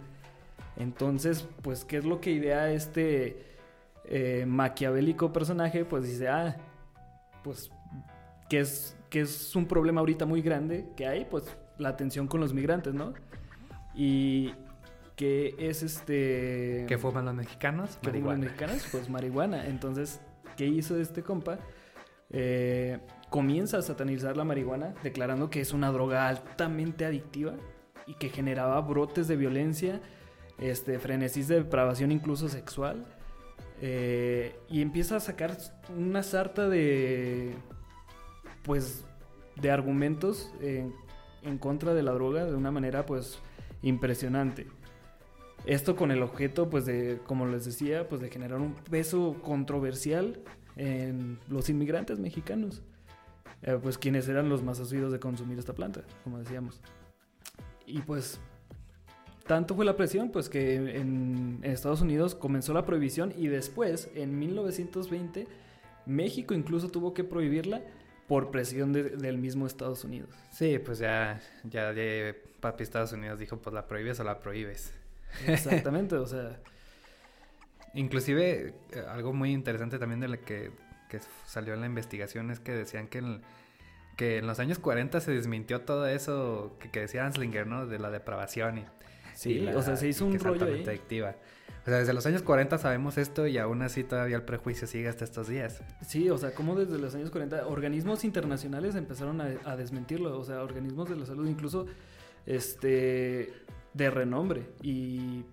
[0.78, 3.49] Entonces, pues, ¿qué es lo que idea este
[4.12, 6.58] eh, maquiavélico personaje, pues dice, ah,
[7.43, 7.69] pues
[8.50, 12.41] que es, que es un problema ahorita muy grande que hay, pues la atención con
[12.41, 13.13] los migrantes, ¿no?
[13.93, 14.56] Y
[15.15, 16.86] que es este...
[16.88, 18.00] ¿Qué fuman los mexicanos?
[18.02, 18.88] ¿Qué fuman los mexicanos?
[18.91, 19.67] Pues marihuana.
[19.67, 20.19] Entonces,
[20.58, 21.60] ¿qué hizo este compa?
[22.32, 22.98] Eh,
[23.30, 27.54] comienza a satanizar la marihuana, declarando que es una droga altamente adictiva
[28.08, 30.02] y que generaba brotes de violencia,
[30.58, 33.06] este, frenesís de depravación incluso sexual
[33.82, 35.58] eh, y empieza a sacar
[35.96, 37.56] una sarta de.
[38.63, 39.06] Pues.
[39.56, 40.94] de argumentos en,
[41.60, 43.39] contra de la droga de una manera, pues.
[43.82, 44.68] impresionante.
[45.65, 50.39] Esto con el objeto, pues de, como les decía, pues de generar un peso controversial
[50.78, 52.82] en los inmigrantes mexicanos,
[53.62, 56.82] eh, pues quienes eran los más asiduos de consumir esta planta, como decíamos.
[57.86, 58.39] Y pues
[59.50, 64.38] tanto fue la presión, pues que en, Estados Unidos comenzó la prohibición y después, en
[64.38, 65.48] 1920,
[66.06, 67.82] México incluso tuvo que prohibirla
[68.28, 70.30] por presión del mismo Estados Unidos.
[70.52, 74.94] Sí, pues ya, ya de papi Estados Unidos dijo, pues la prohíbes o la prohíbes.
[75.48, 76.60] Exactamente, o sea...
[77.96, 80.72] Inclusive, eh, algo muy interesante también de lo que,
[81.48, 83.42] salió en la investigación es que decían que en,
[84.16, 87.88] que en los años 40 se desmintió todo eso que, que decía Anslinger, ¿no?
[87.88, 88.86] De la depravación y...
[89.39, 90.84] Sí, o sea, se hizo un rollo ahí.
[90.86, 91.34] adictiva.
[91.84, 95.08] O sea, desde los años 40 sabemos esto y aún así todavía el prejuicio sigue
[95.08, 95.82] hasta estos días.
[96.06, 100.43] Sí, o sea, como desde los años 40 organismos internacionales empezaron a, a desmentirlo, o
[100.43, 101.86] sea, organismos de la salud incluso
[102.45, 103.54] este
[103.93, 105.45] de renombre y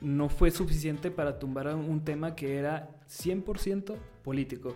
[0.00, 4.74] no fue suficiente para tumbar un tema que era 100% político.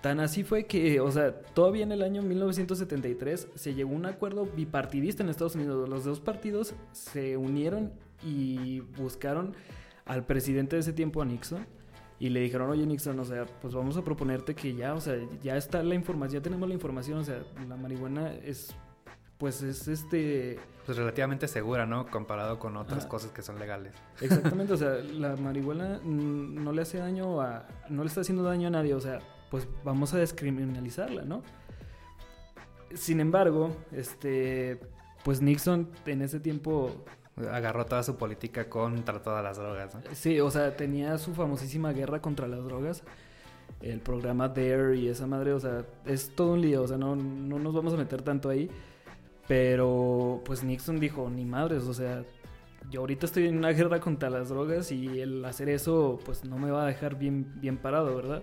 [0.00, 4.06] Tan así fue que, o sea, todavía en el año 1973 se llegó a un
[4.06, 5.88] acuerdo bipartidista en Estados Unidos.
[5.88, 7.92] Los dos partidos se unieron
[8.24, 9.54] y buscaron
[10.06, 11.66] al presidente de ese tiempo, a Nixon,
[12.18, 15.16] y le dijeron, oye Nixon, o sea, pues vamos a proponerte que ya, o sea,
[15.42, 18.74] ya está la información, ya tenemos la información, o sea, la marihuana es
[19.40, 20.58] pues es este...
[20.84, 22.06] Pues relativamente segura, ¿no?
[22.06, 23.94] Comparado con otras cosas que son legales.
[24.20, 27.66] Exactamente, o sea, la marihuana no le hace daño a...
[27.88, 31.42] no le está haciendo daño a nadie, o sea, pues vamos a descriminalizarla, ¿no?
[32.94, 34.80] Sin embargo, este,
[35.24, 37.04] pues Nixon en ese tiempo
[37.50, 39.94] agarró toda su política contra todas las drogas.
[39.94, 40.00] ¿no?
[40.12, 43.02] Sí, o sea, tenía su famosísima guerra contra las drogas.
[43.80, 47.16] El programa DARE y esa madre, o sea, es todo un lío, o sea, no,
[47.16, 48.68] no nos vamos a meter tanto ahí.
[49.48, 52.24] Pero pues Nixon dijo, ni madres, o sea,
[52.90, 56.58] yo ahorita estoy en una guerra contra las drogas y el hacer eso pues no
[56.58, 58.42] me va a dejar bien, bien parado, ¿verdad?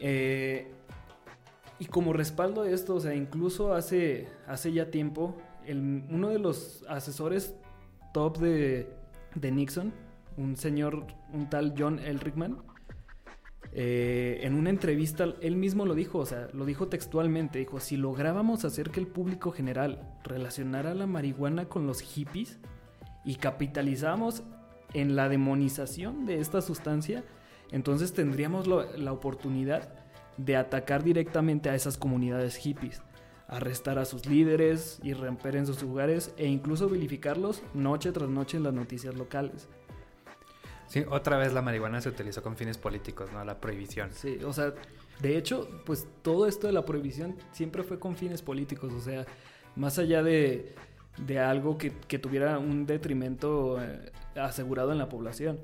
[0.00, 0.72] Eh,
[1.78, 5.36] y como respaldo a esto, o sea, incluso hace, hace ya tiempo,
[5.68, 7.54] uno de los asesores
[8.12, 8.88] top de,
[9.34, 9.92] de Nixon,
[10.36, 12.58] un señor, un tal John Elrickman,
[13.72, 17.96] eh, en una entrevista él mismo lo dijo, o sea, lo dijo textualmente, dijo, si
[17.96, 22.58] lográbamos hacer que el público general relacionara la marihuana con los hippies
[23.24, 24.42] y capitalizamos
[24.92, 27.22] en la demonización de esta sustancia,
[27.72, 29.88] entonces tendríamos la oportunidad
[30.36, 33.02] de atacar directamente a esas comunidades hippies,
[33.46, 38.56] arrestar a sus líderes y romper en sus lugares e incluso vilificarlos noche tras noche
[38.56, 39.68] en las noticias locales.
[40.86, 43.44] Sí, otra vez la marihuana se utilizó con fines políticos, ¿no?
[43.44, 44.10] La prohibición.
[44.12, 44.74] Sí, o sea,
[45.20, 49.26] de hecho, pues todo esto de la prohibición siempre fue con fines políticos, o sea,
[49.76, 50.74] más allá de,
[51.18, 55.60] de algo que, que, tuviera un detrimento eh, asegurado en la población.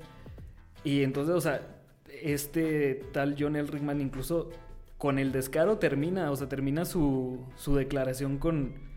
[0.85, 1.76] Y entonces, o sea,
[2.23, 3.69] este tal John L.
[3.69, 4.49] Rickman incluso
[4.97, 8.87] con el descaro termina, o sea, termina su, su declaración con...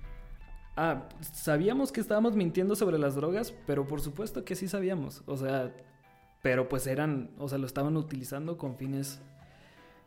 [0.76, 5.22] Ah, sabíamos que estábamos mintiendo sobre las drogas, pero por supuesto que sí sabíamos.
[5.26, 5.74] O sea,
[6.42, 9.20] pero pues eran, o sea, lo estaban utilizando con fines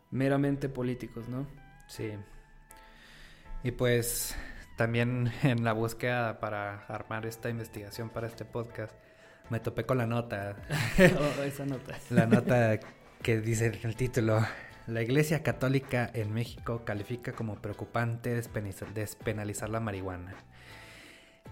[0.10, 1.46] meramente políticos, ¿no?
[1.88, 2.12] Sí.
[3.64, 4.36] Y pues
[4.78, 8.94] también en la búsqueda para armar esta investigación para este podcast,
[9.50, 10.56] me topé con la nota.
[11.00, 11.98] oh, esa nota.
[12.10, 12.80] la nota
[13.24, 14.46] que dice el título.
[14.86, 18.36] La Iglesia Católica en México califica como preocupante
[18.94, 20.36] despenalizar la marihuana.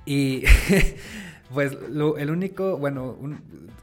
[0.06, 0.44] Y
[1.54, 3.18] pues el único, bueno,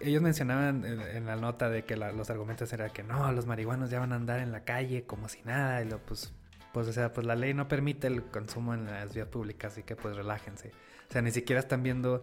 [0.00, 4.00] ellos mencionaban en, la nota de que los argumentos eran que no, los marihuanos ya
[4.00, 6.32] van a andar en la calle como si nada, y lo, pues,
[6.74, 9.82] pues, o sea, pues la ley no permite el consumo en las vías públicas, así
[9.82, 10.72] que pues relájense.
[11.08, 12.22] O sea, ni siquiera están viendo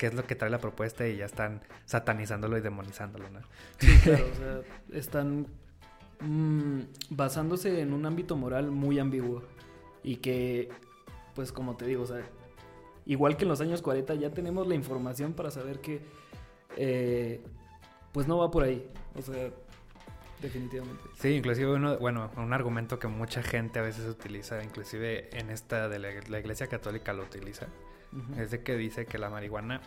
[0.00, 3.40] qué es lo que trae la propuesta y ya están satanizándolo y demonizándolo, ¿no?
[3.78, 5.46] Sí, claro, o sea, están
[6.20, 9.42] mm, basándose en un ámbito moral muy ambiguo
[10.02, 10.70] y que,
[11.34, 12.22] pues como te digo, o sea,
[13.04, 16.00] igual que en los años 40, ya tenemos la información para saber que,
[16.78, 17.42] eh,
[18.12, 18.88] pues no va por ahí.
[19.16, 19.50] O sea,
[20.40, 21.02] definitivamente.
[21.18, 25.90] Sí, inclusive uno, bueno, un argumento que mucha gente a veces utiliza, inclusive en esta
[25.90, 27.66] de la, Iglesia Católica lo utiliza,
[28.36, 29.80] es de que dice que la marihuana,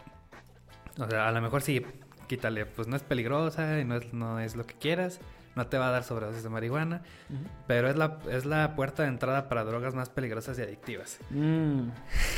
[0.99, 1.85] o sea, a lo mejor sí,
[2.27, 5.19] quítale, pues no es peligrosa y no es, no es lo que quieras,
[5.55, 7.01] no te va a dar sobredosis de marihuana,
[7.67, 11.19] pero es la, es la puerta de entrada para drogas más peligrosas y adictivas.
[11.29, 11.89] Mm.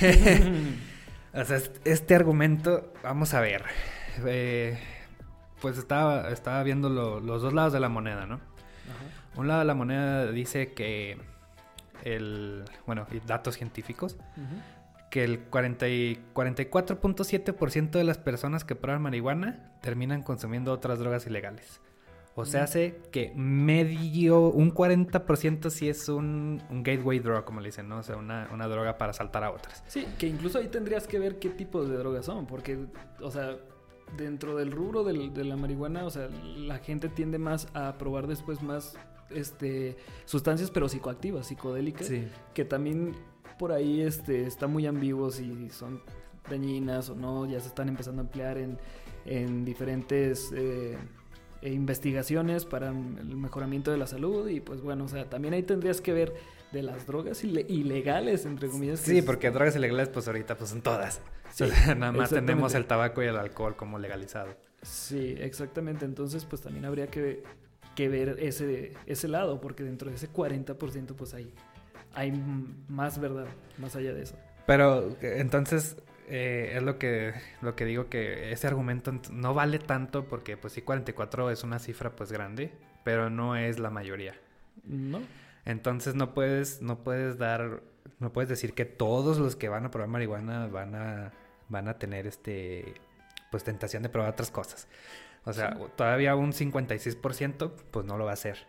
[1.34, 3.64] o sea, este argumento, vamos a ver,
[4.26, 4.78] eh,
[5.62, 8.40] pues estaba, estaba viendo los dos lados de la moneda, ¿no?
[9.36, 11.18] Un lado de la moneda dice que
[12.04, 14.18] el, bueno, y datos científicos,
[15.10, 21.80] que el 44.7% de las personas que prueban marihuana terminan consumiendo otras drogas ilegales.
[22.38, 27.88] O sea, hace que medio, un 40% sí es un, gateway drug, como le dicen,
[27.88, 28.00] ¿no?
[28.00, 29.82] O sea, una, droga para saltar a otras.
[29.88, 32.88] Sí, que incluso ahí tendrías que ver qué tipo de drogas son, porque,
[33.22, 33.56] o sea,
[34.18, 38.62] dentro del rubro de la marihuana, o sea, la gente tiende más a probar después
[38.62, 38.98] más
[39.30, 42.12] este, sustancias, pero psicoactivas, psicodélicas,
[42.54, 43.16] que también
[43.58, 46.02] por ahí este, está muy ambiguo si son
[46.50, 48.78] dañinas o no, ya se están empezando a emplear en,
[49.26, 50.98] en diferentes eh,
[51.64, 56.02] investigaciones para el mejoramiento de la salud y pues bueno, o sea, también ahí tendrías
[56.02, 56.34] que ver
[56.72, 59.00] de las drogas ilegales, entre comillas.
[59.00, 61.22] Sí, porque drogas ilegales pues ahorita pues son todas.
[61.98, 64.56] nada más tenemos el tabaco y el alcohol como legalizado.
[64.82, 66.06] Sí, exactamente.
[66.06, 67.44] Entonces pues también habría que,
[67.96, 71.54] que ver ese, ese lado, porque dentro de ese 40% pues hay
[72.16, 72.32] hay
[72.88, 73.48] más verdad
[73.78, 74.36] más allá de eso.
[74.66, 75.98] Pero entonces
[76.28, 80.74] eh, es lo que, lo que digo que ese argumento no vale tanto porque pues
[80.74, 82.72] sí 44 es una cifra pues grande,
[83.04, 84.36] pero no es la mayoría.
[84.86, 85.22] No.
[85.66, 87.82] Entonces no puedes, no puedes dar,
[88.20, 91.32] no puedes decir que todos los que van a probar marihuana van a,
[91.70, 92.96] van a tener este,
[93.52, 94.88] pues tentación de probar otras cosas.
[95.44, 98.66] O sea, todavía un 56% pues no lo va a hacer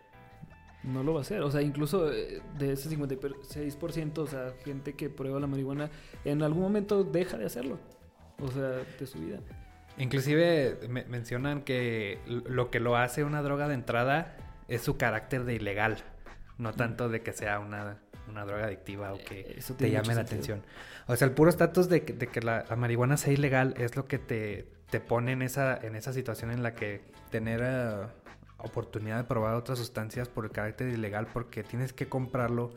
[0.86, 1.42] no lo va a hacer.
[1.42, 5.90] O sea, incluso eh, de ese 56%, o sea, gente que prueba la marihuana,
[6.24, 7.78] en algún momento deja de hacerlo.
[8.40, 9.38] O sea, de su vida.
[9.98, 14.36] Inclusive mencionan que lo que lo hace una droga de entrada
[14.68, 15.98] es su carácter de ilegal,
[16.58, 20.62] no tanto de que sea una, droga adictiva o que te llame la atención.
[21.06, 24.68] O sea, el puro estatus de, que la, marihuana sea ilegal es lo que te,
[24.90, 27.60] te pone en esa, en esa situación en la que tener...
[27.62, 28.06] Eh,
[28.58, 32.72] oportunidad de probar otras sustancias por el carácter ilegal porque tienes que comprarlo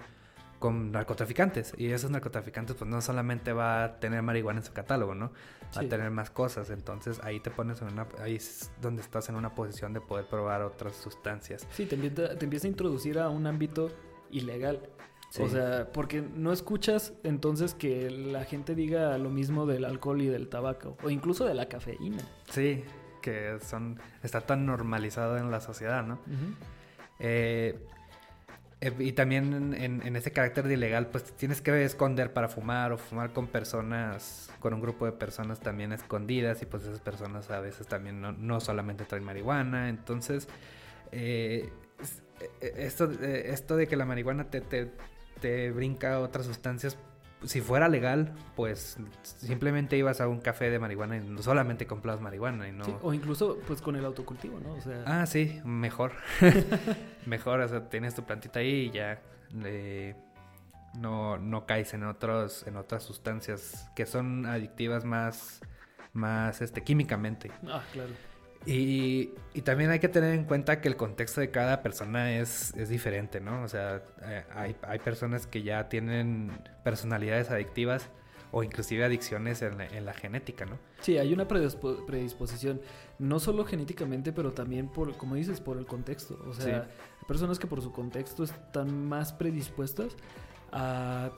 [0.60, 5.15] con narcotraficantes y esos narcotraficantes pues no solamente va a tener marihuana en su catálogo,
[5.15, 5.32] ¿no?
[5.76, 9.30] Va a tener más cosas, entonces ahí te pones en una ahí es donde estás
[9.30, 11.65] en una posición de poder probar otras sustancias.
[11.72, 13.89] Sí, te empieza, a introducir a un ámbito
[14.32, 14.89] ilegal.
[15.39, 20.28] O sea, porque no escuchas entonces que la gente diga lo mismo del alcohol y
[20.28, 22.18] del tabaco o incluso de la cafeína.
[22.50, 22.84] Sí,
[23.22, 26.20] que son está tan normalizado en la sociedad, ¿no?
[27.20, 27.78] Eh,
[28.82, 32.98] eh, y también en, ese carácter de ilegal, pues tienes que esconder para fumar o
[32.98, 37.60] fumar con personas, con un grupo de personas también escondidas y pues esas personas a
[37.60, 40.48] veces también no, solamente traen marihuana, entonces
[41.12, 41.70] eh,
[42.62, 44.92] esto, esto de que la marihuana te, te,
[45.42, 46.98] te brinca otras sustancias
[47.43, 52.67] si fuera legal, pues simplemente ibas a un café de marihuana y solamente comprabas marihuana
[52.67, 52.86] y no...
[53.02, 54.73] o incluso pues con el autocultivo, ¿no?
[54.73, 55.04] O sea...
[55.06, 56.13] Ah, sí, mejor.
[57.25, 59.21] mejor, o sea, tienes tu plantita ahí y ya
[60.97, 65.62] no, no caes en otros, en otras sustancias que son adictivas más,
[66.13, 67.52] más este, químicamente.
[67.67, 68.12] Ah, claro.
[68.65, 69.32] Y,
[69.63, 73.41] también hay que tener en cuenta que el contexto de cada persona es, es diferente,
[73.41, 73.63] ¿no?
[73.63, 76.52] O sea, eh, hay, hay, personas que ya tienen
[76.84, 78.10] personalidades adictivas
[78.52, 80.78] o inclusive adicciones en la, genética, ¿no?
[81.02, 82.82] Sí, hay una predisposición,
[83.19, 86.39] no solo genéticamente, pero también por, como dices, por el contexto.
[86.48, 90.15] O sea, hay personas que por su contexto están más predispuestas
[90.72, 91.32] a,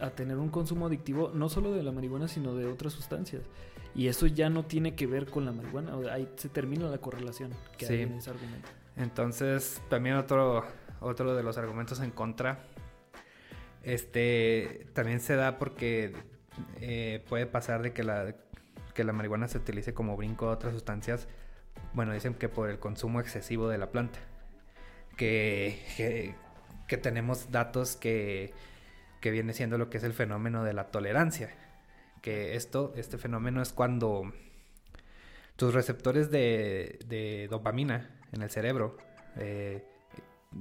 [0.00, 3.42] a tener un consumo adictivo, no solo de la marihuana, sino de otras sustancias.
[3.94, 5.94] Y eso ya no tiene que ver con la marihuana.
[6.12, 8.68] Ahí se termina la correlación que hay en ese argumento.
[8.96, 10.64] Entonces, también otro,
[11.00, 12.58] otro de los argumentos en contra,
[13.82, 16.12] este, también se da porque
[16.80, 18.34] eh, puede pasar de que la,
[18.94, 21.28] que la marihuana se utilice como brinco a otras sustancias.
[21.92, 24.18] Bueno, dicen que por el consumo excesivo de la planta.
[25.16, 26.34] Que,
[26.88, 28.52] que, tenemos datos que,
[29.20, 31.50] que viene siendo lo que es el fenómeno de la tolerancia
[32.24, 34.32] que esto, este fenómeno es cuando
[35.56, 38.96] tus receptores de, dopamina en el cerebro
[39.36, 39.84] eh,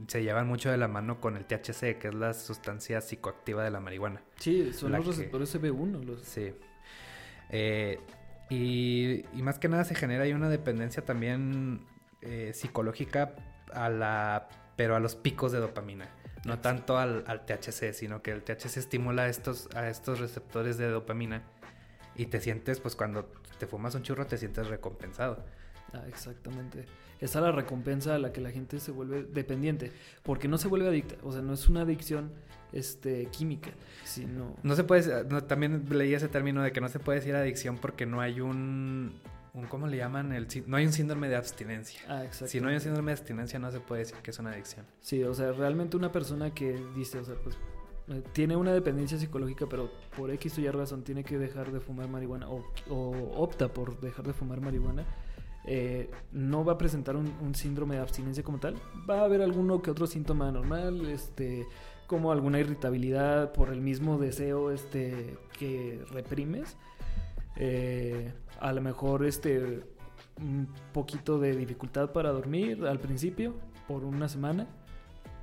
[0.08, 3.72] se llevan mucho de la mano con el THC, que es la sustancia psicoactiva de
[3.72, 4.22] la marihuana.
[4.40, 6.04] Sí, son los receptores CB1.
[6.04, 6.24] Los...
[6.24, 6.54] Sí.
[7.50, 7.98] Eh,
[8.50, 11.86] y, más que nada se genera ahí una dependencia también
[12.22, 13.36] eh, psicológica
[13.72, 16.10] a la, pero a los picos de dopamina.
[16.44, 20.78] No tanto al, al, THC, sino que el THC estimula a estos, a estos receptores
[20.78, 21.44] de dopamina
[22.16, 25.44] y te sientes, pues cuando te fumas un churro, te sientes recompensado.
[25.94, 26.86] Ah, exactamente.
[27.20, 29.92] Esa es la recompensa a la que la gente se vuelve dependiente.
[30.24, 31.16] Porque no se vuelve adicta.
[31.24, 32.32] O sea, no es una adicción
[32.74, 33.70] este, química,
[34.04, 34.56] sino...
[34.64, 35.24] No se puede...
[35.44, 39.14] también leí ese término de que no se puede decir adicción porque no hay un...
[39.54, 40.34] un ¿Cómo le llaman?
[40.34, 42.02] El, no hay un síndrome de abstinencia.
[42.08, 42.48] Ah, exacto.
[42.48, 44.86] Si no hay un síndrome de abstinencia no se puede decir que es una adicción.
[45.00, 47.58] Sí, o sea, realmente una persona que dice, o sea, pues
[48.34, 52.10] tiene una dependencia psicológica, pero por X o Y razón tiene que dejar de fumar
[52.10, 55.06] marihuana o, opta por dejar de fumar marihuana,
[55.66, 58.76] eh, no va a presentar un, síndrome de abstinencia como tal.
[59.10, 61.66] Va a haber alguno que otro síntoma normal, este,
[62.08, 66.76] como alguna irritabilidad por el mismo deseo este, que reprimes.
[67.56, 69.82] Eh, a lo mejor este,
[70.42, 73.54] un poquito de dificultad para dormir al principio,
[73.88, 74.68] por una semana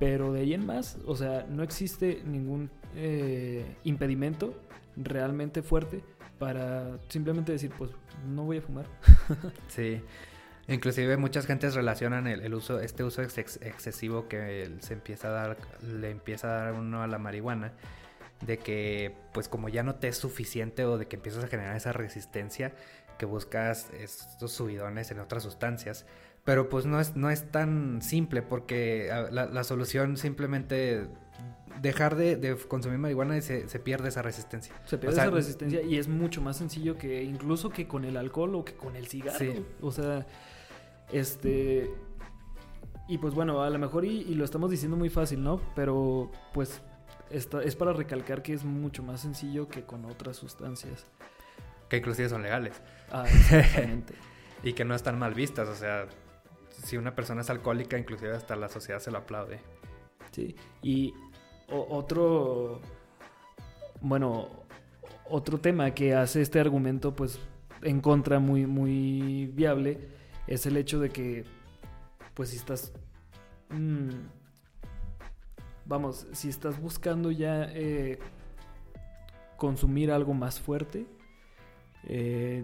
[0.01, 4.59] pero de ahí en más, o sea, no existe ningún eh, impedimento
[4.97, 6.03] realmente fuerte
[6.39, 7.91] para simplemente decir, pues
[8.27, 8.87] no voy a fumar.
[9.67, 10.01] sí.
[10.67, 16.09] Inclusive muchas gentes relacionan el, uso, este uso excesivo que se empieza a dar, le
[16.09, 17.73] empieza a dar uno a la marihuana,
[18.43, 21.75] de que pues como ya no te es suficiente o de que empiezas a generar
[21.75, 22.73] esa resistencia
[23.19, 26.07] que buscas estos subidones en otras sustancias,
[26.43, 31.07] pero pues no es, no es tan simple porque la, solución simplemente
[31.81, 34.73] dejar de, consumir marihuana y se, pierde esa resistencia.
[34.85, 38.55] Se pierde esa resistencia y es mucho más sencillo que incluso que con el alcohol
[38.55, 39.65] o que con el cigarro.
[39.81, 40.25] O sea,
[41.11, 41.91] este...
[43.07, 45.61] Y pues bueno, a lo mejor y, lo estamos diciendo muy fácil, ¿no?
[45.75, 46.81] Pero pues
[47.29, 51.05] es para recalcar que es mucho más sencillo que con otras sustancias.
[51.87, 52.81] Que inclusive son legales.
[53.11, 54.13] Ah, exactamente.
[54.63, 56.07] y que no están mal vistas, o sea,
[56.83, 59.59] si una persona es alcohólica, inclusive hasta la sociedad se lo aplaude.
[60.31, 61.13] Sí, y
[61.69, 62.81] otro,
[64.01, 64.49] bueno,
[65.29, 67.39] otro tema que hace este argumento, pues,
[67.81, 70.09] en contra muy, muy viable,
[70.47, 71.45] es el hecho de que,
[72.33, 72.93] pues, si estás,
[73.69, 74.09] mm,
[75.85, 78.19] vamos, si estás buscando ya eh,
[79.57, 81.05] consumir algo más fuerte,
[82.03, 82.63] eh,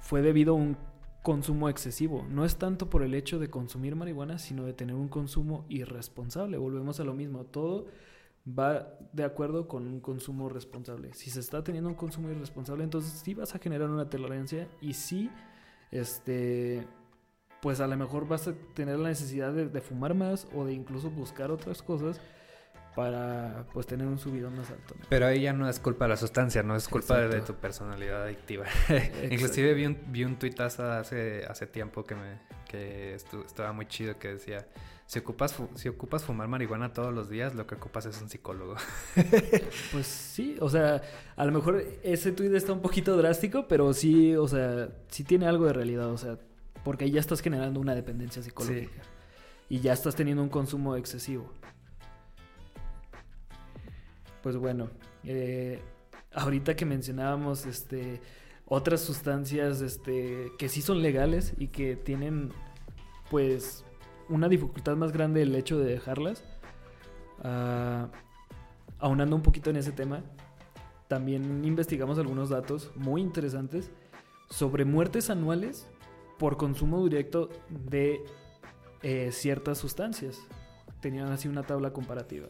[0.00, 0.76] fue debido a un
[1.24, 2.26] consumo excesivo.
[2.28, 6.58] No es tanto por el hecho de consumir marihuana, sino de tener un consumo irresponsable.
[6.58, 7.46] Volvemos a lo mismo.
[7.46, 7.86] Todo
[8.46, 11.14] va de acuerdo con un consumo responsable.
[11.14, 14.92] Si se está teniendo un consumo irresponsable, entonces sí vas a generar una tolerancia y
[14.92, 15.30] sí,
[15.90, 16.86] este,
[17.62, 20.74] pues a lo mejor vas a tener la necesidad de, de fumar más o de
[20.74, 22.20] incluso buscar otras cosas
[22.94, 24.94] para pues tener un subidón más alto.
[25.08, 28.24] Pero ahí ya no es culpa de la sustancia, no es culpa de, tu personalidad
[28.24, 28.66] adictiva.
[29.30, 32.38] Inclusive vi un, vi un tuitazo hace, hace tiempo que me
[32.74, 34.66] que estaba muy chido que decía,
[35.06, 38.74] si ocupas, si ocupas fumar marihuana todos los días, lo que ocupas es un psicólogo.
[39.92, 41.02] pues sí, o sea,
[41.36, 45.46] a lo mejor ese tuit está un poquito drástico, pero sí, o sea, sí tiene
[45.46, 46.38] algo de realidad, o sea,
[46.82, 49.02] porque ahí ya estás generando una dependencia psicológica.
[49.68, 51.50] Y ya estás teniendo un consumo excesivo
[54.44, 54.90] pues bueno,
[55.24, 55.80] eh,
[56.34, 58.20] ahorita que mencionábamos este,
[58.66, 62.52] otras sustancias este, que sí son legales y que tienen
[63.30, 63.86] pues
[64.28, 66.44] una dificultad más grande el hecho de dejarlas,
[67.42, 68.06] uh,
[68.98, 70.22] aunando un poquito en ese tema,
[71.08, 73.90] también investigamos algunos datos muy interesantes
[74.50, 75.88] sobre muertes anuales
[76.38, 78.22] por consumo directo de
[79.00, 80.38] eh, ciertas sustancias.
[81.00, 82.48] Tenían así una tabla comparativa.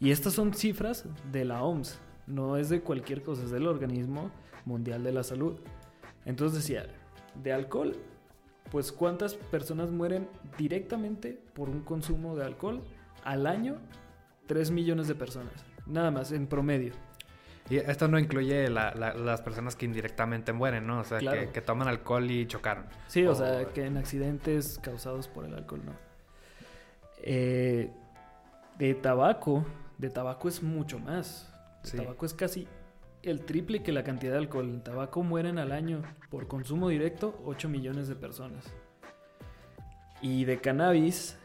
[0.00, 4.30] Y estas son cifras de la OMS, no es de cualquier cosa, es del Organismo
[4.64, 5.56] Mundial de la Salud.
[6.24, 6.86] Entonces decía,
[7.42, 7.96] de alcohol,
[8.70, 10.28] pues cuántas personas mueren
[10.58, 12.82] directamente por un consumo de alcohol
[13.24, 13.76] al año,
[14.46, 15.52] 3 millones de personas,
[15.86, 16.92] nada más en promedio.
[17.70, 21.00] Y esto no incluye las personas que indirectamente mueren, ¿no?
[21.00, 22.84] O sea, que, toman alcohol y chocaron.
[23.08, 25.92] Sí, o, sea, que en accidentes causados por el alcohol, no.
[27.22, 27.90] Eh,
[28.78, 29.64] de tabaco,
[29.98, 31.50] de tabaco es mucho más.
[31.84, 32.66] De tabaco es casi
[33.22, 34.68] el triple que la cantidad de alcohol.
[34.68, 38.64] En tabaco mueren al año por consumo directo 8 millones de personas.
[40.20, 41.36] Y de cannabis,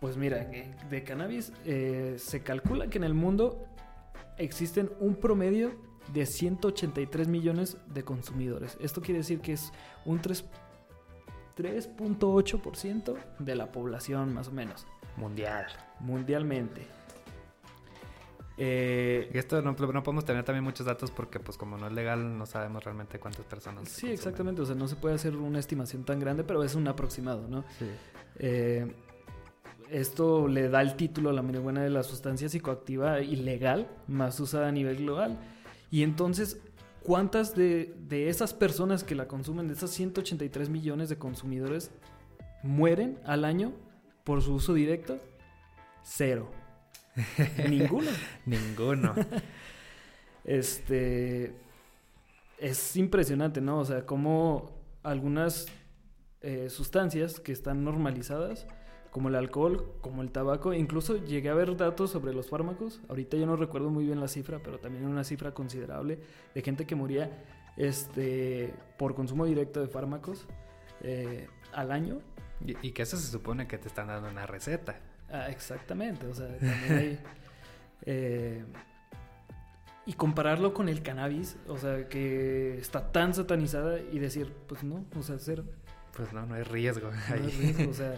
[0.00, 0.48] pues mira,
[0.90, 3.66] de cannabis eh, se calcula que en el mundo
[4.38, 5.74] existen un promedio
[6.12, 8.76] de 183 millones de consumidores.
[8.80, 9.72] Esto quiere decir que es
[10.04, 14.86] un 3.8% de la población más o menos.
[15.16, 15.66] Mundial.
[16.00, 16.86] Mundialmente.
[18.58, 22.38] Eh, y esto no, podemos tener también muchos datos porque pues como no es legal
[22.38, 23.88] no sabemos realmente cuántas personas.
[23.88, 26.88] Sí, exactamente, o sea, no se puede hacer una estimación tan grande, pero es un
[26.88, 27.64] aproximado, ¿no?
[27.78, 27.86] Sí.
[28.38, 28.94] Eh,
[29.90, 34.68] esto le da el título a la marihuana de la sustancia psicoactiva ilegal más usada
[34.68, 35.38] a nivel global.
[35.90, 36.60] Y entonces,
[37.02, 41.92] ¿cuántas de, de esas personas que la consumen, de esas 183 millones de consumidores,
[42.62, 43.72] mueren al año
[44.24, 45.18] por su uso directo?
[46.02, 46.50] Cero.
[47.68, 48.10] Ninguno.
[48.44, 49.14] Ninguno.
[50.44, 51.54] este.
[52.58, 53.80] Es impresionante, ¿no?
[53.80, 54.70] O sea, cómo
[55.02, 55.66] algunas
[56.40, 58.66] eh, sustancias que están normalizadas
[59.16, 60.74] como el alcohol, como el tabaco.
[60.74, 63.00] Incluso llegué a ver datos sobre los fármacos.
[63.08, 66.18] Ahorita yo no recuerdo muy bien la cifra, pero también una cifra considerable
[66.54, 67.30] de gente que moría
[67.78, 70.46] este, por consumo directo de fármacos
[71.00, 72.20] eh, al año.
[72.60, 75.00] Y, que eso se supone que te están dando una receta.
[75.30, 77.18] Ah, exactamente, o sea, también hay...
[78.08, 78.62] Eh,
[80.04, 85.04] y compararlo con el cannabis, o sea, que está tan satanizada y decir, pues no,
[85.18, 85.64] o sea, cero.
[86.16, 87.10] Pues no, no hay riesgo.
[87.10, 88.14] No hay riesgo, o sea,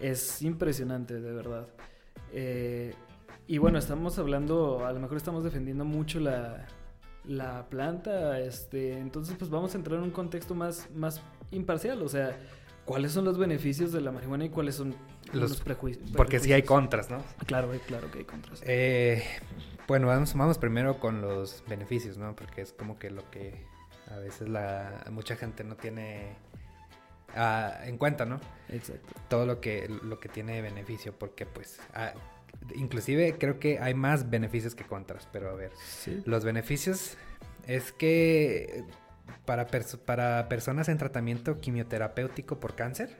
[0.00, 1.66] es impresionante, de verdad.
[2.32, 2.94] Eh,
[3.48, 6.68] y bueno, estamos hablando, a lo mejor estamos defendiendo mucho la,
[7.24, 11.20] la planta, este, entonces pues vamos a entrar en un contexto más, más
[11.50, 12.38] imparcial, o sea,
[12.84, 14.94] cuáles son los beneficios de la marihuana y cuáles son
[15.32, 16.10] los, prejuicios.
[16.16, 17.22] Porque sí hay contras, ¿no?
[17.46, 18.62] Claro, claro que hay contras.
[18.64, 19.22] Eh,
[19.86, 22.34] bueno, vamos, vamos primero con los beneficios, ¿no?
[22.34, 23.64] Porque es como que lo que
[24.10, 26.36] a veces la mucha gente no tiene
[27.34, 28.40] ah, en cuenta, ¿no?
[28.68, 29.14] Exacto.
[29.28, 31.80] Todo lo que, lo que tiene beneficio, porque pues...
[31.94, 32.12] Ah,
[32.74, 35.72] inclusive creo que hay más beneficios que contras, pero a ver.
[36.24, 37.16] Los beneficios
[37.66, 38.84] es que
[39.44, 39.66] para,
[40.04, 43.16] para personas en tratamiento quimioterapéutico por cáncer,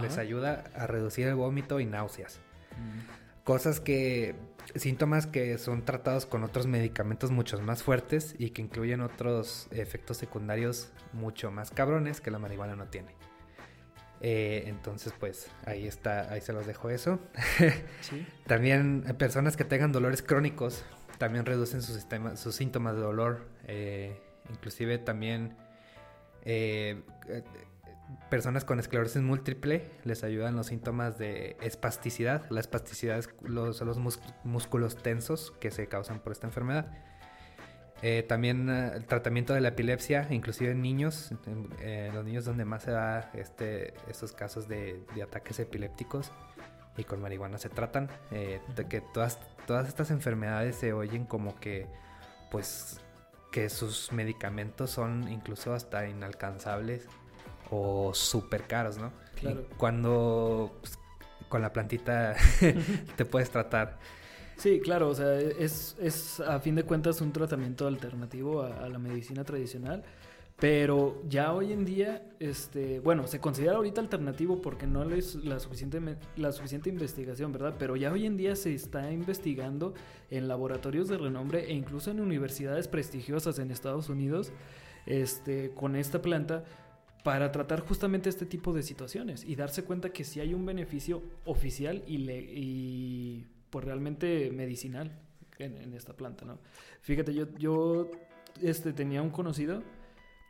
[0.00, 2.40] les ayuda a reducir el vómito y náuseas.
[2.76, 3.44] Mm.
[3.44, 4.36] Cosas que,
[4.74, 10.18] síntomas que son tratados con otros medicamentos mucho más fuertes y que incluyen otros efectos
[10.18, 13.14] secundarios mucho más cabrones que la marihuana no tiene.
[14.20, 17.18] Eh, entonces, pues ahí está, ahí se los dejo eso.
[18.46, 20.84] también eh, personas que tengan dolores crónicos
[21.18, 23.48] también reducen su sistema, sus síntomas de dolor.
[23.66, 24.20] Eh,
[24.50, 25.56] inclusive también
[28.28, 32.48] personas con esclerosis múltiple les ayudan los síntomas de espasticidad.
[32.50, 33.98] La espasticidad los, los
[34.44, 36.92] músculos tensos que se causan por esta enfermedad.
[38.02, 41.32] Eh, también eh, el tratamiento de la epilepsia, inclusive en niños,
[41.80, 46.32] eh, los niños donde más se da este, estos casos de, ataques epilépticos
[46.96, 51.86] y con marihuana se tratan, de que todas, todas estas enfermedades se oyen como que,
[52.50, 53.00] pues,
[53.52, 57.06] que sus medicamentos son incluso hasta inalcanzables
[57.70, 59.12] o súper caros, ¿no?
[59.40, 59.64] Claro.
[59.78, 60.98] cuando pues,
[61.48, 62.36] con la plantita
[63.16, 63.98] te puedes tratar.
[64.56, 68.98] Sí, claro, o sea, es, es a fin de cuentas un tratamiento alternativo a, la
[68.98, 70.02] medicina tradicional.
[70.58, 75.58] Pero ya hoy en día, este, bueno, se considera ahorita alternativo porque no es la
[75.58, 75.98] suficiente,
[76.36, 77.76] la suficiente investigación, ¿verdad?
[77.78, 79.94] Pero ya hoy en día se está investigando
[80.28, 84.52] en laboratorios de renombre e incluso en universidades prestigiosas en Estados Unidos,
[85.06, 86.64] este, con esta planta
[87.22, 91.22] para tratar justamente este tipo de situaciones y darse cuenta que sí hay un beneficio
[91.44, 95.12] oficial y, le, y pues realmente medicinal
[95.58, 96.58] en, esta planta, ¿no?
[97.02, 98.10] Fíjate, yo, yo
[98.62, 99.82] este, tenía un conocido,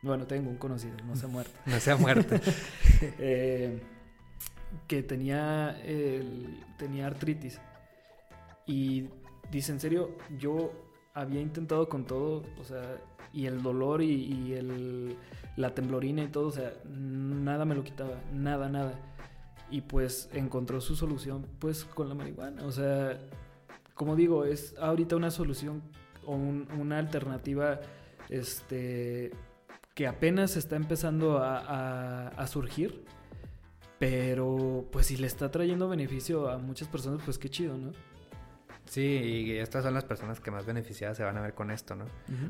[0.01, 1.59] bueno, tengo un conocido, no se ha muerto.
[1.65, 2.35] no se ha muerto.
[3.17, 3.81] Eh,
[4.87, 5.75] que tenía,
[6.77, 7.59] tenía artritis.
[8.67, 9.09] Y
[9.49, 10.71] dice, en serio, yo
[11.13, 13.01] había intentado con todo, o sea,
[13.33, 15.15] y el dolor y, el,
[15.55, 18.93] la temblorina y todo, o sea, nada me lo quitaba, nada, nada.
[19.69, 23.19] Y pues encontró su solución pues con la marihuana, o sea,
[23.93, 25.81] como digo, es ahorita una solución
[26.25, 27.79] o una alternativa
[28.29, 29.31] este,
[29.93, 33.05] que apenas está empezando a, a surgir,
[33.99, 37.91] pero pues si le está trayendo beneficio a muchas personas, pues qué chido, ¿no?
[38.85, 41.95] Sí, y estas son las personas que más beneficiadas se van a ver con esto,
[41.95, 42.05] ¿no?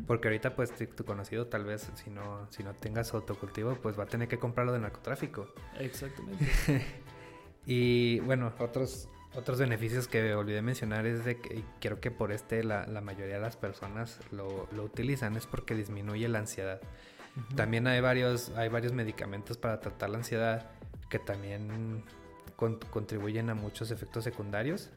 [0.07, 4.03] Porque ahorita, pues, tu conocido tal vez, si no, si no tengas autocultivo, pues va
[4.03, 5.47] a tener que comprarlo de narcotráfico.
[5.79, 6.47] Exactamente.
[7.65, 12.63] y bueno, otros, otros beneficios que olvidé mencionar es de que creo que por este
[12.63, 16.82] la, mayoría de las personas lo, utilizan, es porque disminuye la ansiedad.
[17.55, 20.71] También hay varios, hay varios medicamentos para tratar la ansiedad
[21.09, 22.03] que también
[22.55, 24.89] contribuyen a muchos efectos secundarios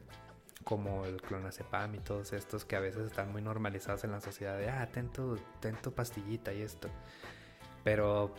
[0.65, 4.57] como el clonazepam y todos estos que a veces están muy normalizados en la sociedad
[4.57, 6.89] de, ah, ten tu, pastillita y esto.
[7.83, 8.33] Pero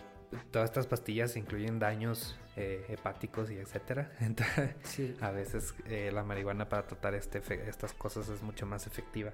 [0.51, 4.13] todas estas pastillas incluyen daños eh, hepáticos y etcétera.
[4.21, 9.31] Entonces, a veces eh, la marihuana para tratar este estas cosas es mucho más efectiva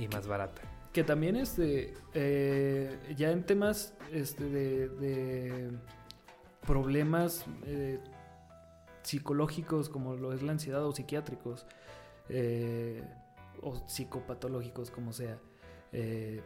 [0.00, 0.62] y más barata.
[0.92, 5.70] Que también este, eh, ya en temas este, de, de
[6.66, 7.46] problemas
[9.02, 11.66] psicológicos como lo es la ansiedad o psiquiátricos,
[12.28, 13.02] eh,
[13.60, 15.38] o psicopatológicos, como sea.
[15.92, 16.40] Eh,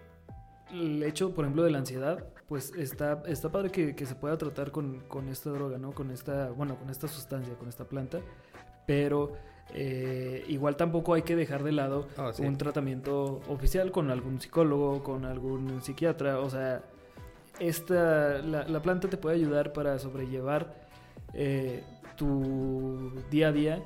[0.72, 4.72] el hecho, por ejemplo, de la ansiedad, pues está, está padre que, se pueda tratar
[4.72, 5.92] con, esta droga, ¿no?
[5.92, 8.20] Con esta, bueno, con esta sustancia, con esta planta,
[8.84, 9.32] pero
[9.74, 15.04] eh, igual tampoco hay que dejar de lado ah, un tratamiento oficial con algún psicólogo,
[15.04, 16.82] con algún psiquiatra, o sea,
[17.60, 20.84] esta, la, planta te puede ayudar para sobrellevar
[22.16, 23.82] tu día a día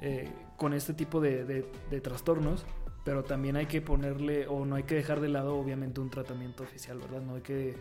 [0.00, 2.64] eh, con este tipo de, de, trastornos,
[3.04, 6.62] pero también hay que ponerle, o no hay que dejar de lado, obviamente, un tratamiento
[6.62, 7.22] oficial, ¿verdad?
[7.22, 7.74] No hay que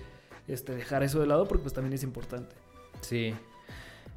[0.47, 2.55] este, dejar eso de lado porque pues también es importante.
[3.01, 3.33] Sí.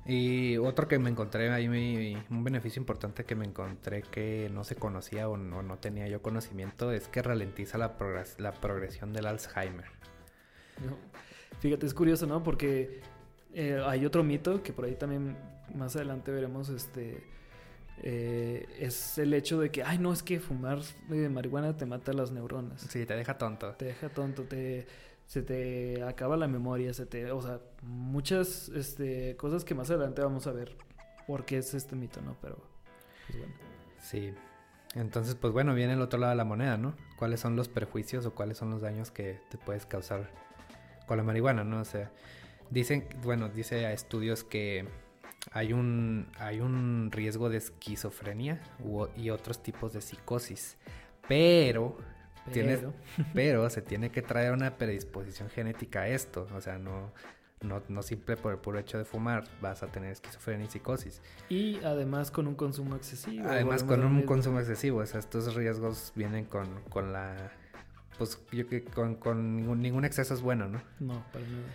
[0.07, 1.67] Y otro que me encontré ahí,
[2.31, 6.93] un beneficio importante que me encontré que no se conocía o no, tenía yo conocimiento
[6.93, 7.97] es que ralentiza la,
[8.39, 9.87] la progresión del Alzheimer.
[11.59, 12.43] Fíjate, es curioso, ¿no?
[12.45, 13.01] Porque
[13.53, 15.37] eh, hay otro mito que por ahí también
[15.75, 17.25] más adelante veremos, este,
[18.03, 22.31] eh, es el hecho de que, ay, no, es que fumar marihuana te mata las
[22.31, 22.83] neuronas.
[22.83, 23.73] Sí, te deja tonto.
[23.75, 24.87] Te deja tonto, te,
[25.27, 30.23] se te acaba la memoria, se te, o sea, muchas este, cosas que más adelante
[30.23, 30.77] vamos a ver
[31.27, 32.37] por qué es este mito, ¿no?
[32.41, 32.57] Pero,
[33.27, 33.55] pues bueno.
[34.01, 34.33] Sí.
[34.95, 36.95] Entonces, pues bueno, viene el otro lado de la moneda, ¿no?
[37.19, 40.31] ¿Cuáles son los perjuicios o cuáles son los daños que te puedes causar
[41.07, 41.81] con la marihuana, ¿no?
[41.81, 42.11] O sea,
[42.71, 44.87] dicen, bueno, dice a estudios que
[45.53, 48.61] hay un, hay un riesgo de esquizofrenia
[49.17, 50.77] y otros tipos de psicosis,
[51.29, 51.97] pero,
[52.53, 52.93] pero.
[53.35, 57.13] pero se tiene que traer una predisposición genética a esto, o sea, no,
[57.63, 61.23] no, no simple por el puro hecho de fumar vas a tener esquizofrenia y psicosis.
[61.49, 63.49] Y además con un consumo excesivo.
[63.49, 67.53] Además con un consumo excesivo, o sea, estos riesgos vienen con, con la
[68.19, 70.81] pues yo que con, con ningún, exceso es bueno, ¿no?
[71.01, 71.69] No, para nada.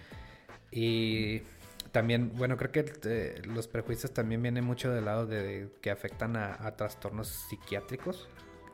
[0.72, 1.43] Y
[1.91, 6.35] también, bueno, creo que eh, los prejuicios también vienen mucho del lado de, que afectan
[6.37, 8.29] a, trastornos psiquiátricos,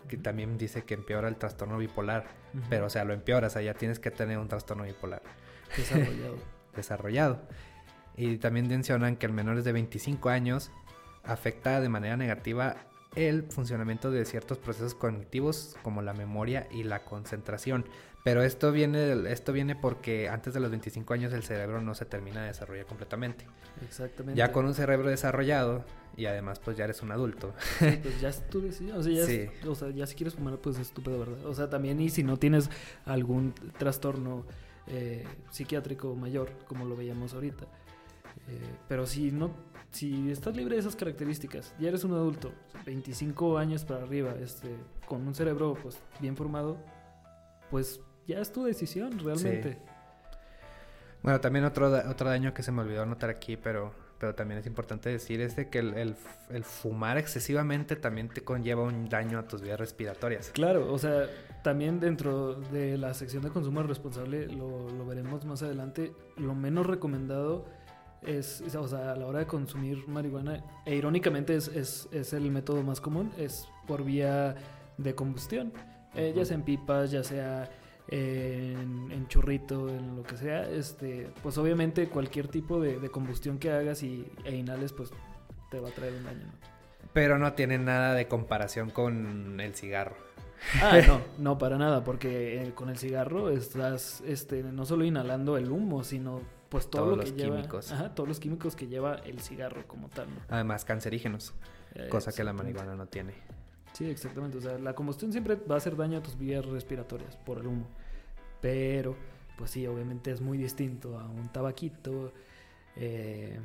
[0.07, 2.27] que también dice que empeora el trastorno bipolar,
[2.69, 5.21] pero o sea, lo empeora, o sea, ya tienes que tener un trastorno bipolar.
[5.75, 6.37] Desarrollado.
[6.75, 7.41] Desarrollado.
[8.15, 10.71] Y también mencionan que el menores de 25 años
[11.23, 12.77] afecta de manera negativa
[13.15, 17.85] el funcionamiento de ciertos procesos cognitivos como la memoria y la concentración.
[18.27, 22.03] Pero esto viene, esto viene porque antes de los 25 años el cerebro no se
[22.03, 23.45] termina de desarrollar completamente.
[23.81, 24.37] Exactamente.
[24.37, 25.85] Ya con un cerebro desarrollado
[26.17, 27.53] y además pues ya eres un adulto.
[27.79, 28.97] pues ya es tu decisión.
[28.97, 31.45] O sea, ya, o sea, ya si quieres fumar pues es estúpido, ¿verdad?
[31.45, 32.69] O sea, también y si no tienes
[33.05, 34.45] algún trastorno
[34.87, 37.63] eh, psiquiátrico mayor, como lo veíamos ahorita.
[38.49, 38.59] Eh,
[38.89, 39.53] pero si no
[39.91, 42.51] si estás libre de esas características, ya eres un adulto,
[42.85, 44.75] 25 años para arriba, este,
[45.05, 46.77] con un cerebro pues bien formado,
[47.71, 49.77] pues ya es tu decisión realmente.
[51.23, 54.67] Bueno, también otro, otro daño que se me olvidó anotar aquí, pero, pero también es
[54.67, 56.15] importante decir, es de que el,
[56.49, 60.51] el, fumar excesivamente también te conlleva un daño a tus vías respiratorias.
[60.51, 61.27] Claro, o sea,
[61.63, 66.85] también dentro de la sección de consumo responsable, lo, lo veremos más adelante, lo menos
[66.85, 67.65] recomendado
[68.21, 72.51] es, o sea, a la hora de consumir marihuana, e irónicamente es, es, es el
[72.51, 74.55] método más común, es por vía
[74.97, 75.73] de combustión,
[76.15, 77.69] eh, ya sea en pipas, ya sea
[78.09, 84.03] en, churrito, en lo que sea, este, pues obviamente cualquier tipo de, combustión que hagas
[84.03, 85.11] y, e inhales, pues
[85.69, 86.45] te va a traer un daño.
[87.13, 90.15] Pero no tiene nada de comparación con el cigarro.
[90.81, 95.57] Ah, no, no, para nada, porque eh, con el cigarro estás este, no solo inhalando
[95.57, 97.91] el humo, sino pues todo todos lo que los químicos.
[97.91, 100.27] Ajá, todos los químicos que lleva el cigarro como tal.
[100.49, 101.53] Además, cancerígenos,
[102.09, 103.33] cosa que la marihuana no tiene.
[103.97, 104.59] Sí, exactamente.
[104.59, 107.65] O sea, la combustión siempre va a hacer daño a tus vías respiratorias por el
[107.65, 107.87] humo.
[108.61, 109.15] Pero,
[109.57, 112.31] pues sí, obviamente es muy distinto a un tabaquito.
[112.95, 113.59] Eh,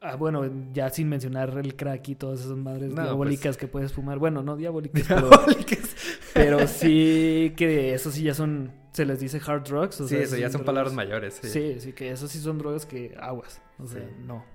[0.00, 3.92] ah, bueno, ya sin mencionar el crack y todas esas madres pues diabólicas que puedes
[3.92, 4.18] fumar.
[4.18, 5.94] Bueno, no diabólicas, diabólicas.
[6.34, 9.94] pero sí que eso sí ya son se les dice hard drugs.
[10.08, 11.38] sí, eso ya son palabras mayores.
[11.40, 11.78] Sí.
[11.78, 11.92] sí.
[11.92, 13.62] que eso sí son drogas que aguas.
[13.78, 14.44] O sea, no.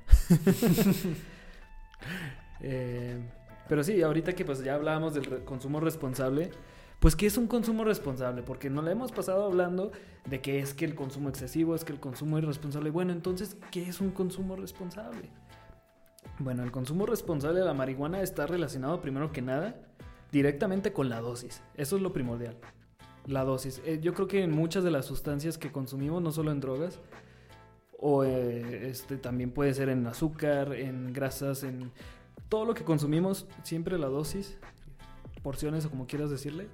[2.61, 3.19] Eh,
[3.67, 6.51] pero sí, ahorita que pues ya hablábamos del consumo responsable,
[6.99, 8.41] pues ¿qué es un consumo responsable?
[8.41, 9.91] Porque no le hemos pasado hablando
[10.29, 12.89] de que es que el consumo excesivo, es que el consumo irresponsable.
[12.89, 15.29] Bueno, entonces, ¿qué es un consumo responsable?
[16.39, 19.75] Bueno, el consumo responsable de la marihuana está relacionado primero que nada
[20.31, 21.61] directamente con la dosis.
[21.75, 22.57] Eso es lo primordial
[23.27, 23.81] la dosis.
[23.85, 26.99] Eh, yo creo que en muchas de las sustancias que consumimos, no solo en drogas,
[27.97, 31.91] o eh, este, también puede ser en azúcar, en grasas, en
[32.49, 34.57] todo lo que consumimos, siempre la dosis,
[35.43, 36.67] porciones o como quieras decirle,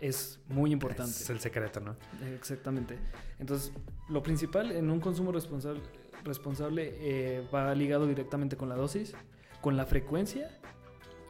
[0.00, 1.12] es muy importante.
[1.12, 1.96] Es el secreto, ¿no?
[2.34, 2.98] Exactamente.
[3.38, 3.72] Entonces,
[4.08, 5.80] lo principal en un consumo responsable,
[6.24, 9.14] responsable eh, va ligado directamente con la dosis,
[9.60, 10.50] con la frecuencia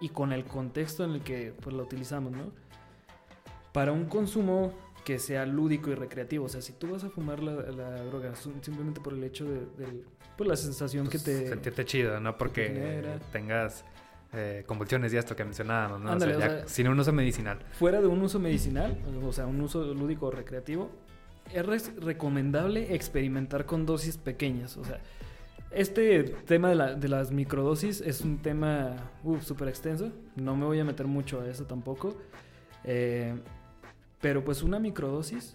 [0.01, 2.51] y con el contexto en el que pues, la utilizamos, ¿no?
[3.77, 4.73] para un consumo
[5.07, 6.47] que sea lúdico y recreativo.
[6.47, 7.53] O sea, si tú vas a fumar la,
[8.03, 9.61] droga simplemente por el hecho de,
[10.37, 11.47] pues, la sensación que te...
[11.49, 13.85] Sentirte chido, no porque tengas
[14.33, 16.13] eh, convulsiones y esto que mencionábamos, ¿no?
[16.13, 17.61] o sea, sin un uso medicinal.
[17.75, 20.91] Fuera de un uso medicinal, o sea, un uso lúdico o recreativo,
[21.55, 24.77] es recomendable experimentar con dosis pequeñas.
[24.77, 24.99] O sea,
[25.71, 28.97] este tema de, las microdosis es un tema
[29.41, 30.11] súper extenso.
[30.35, 32.17] No me voy a meter mucho a eso tampoco.
[32.83, 33.37] Eh,
[34.21, 35.55] pero pues una microdosis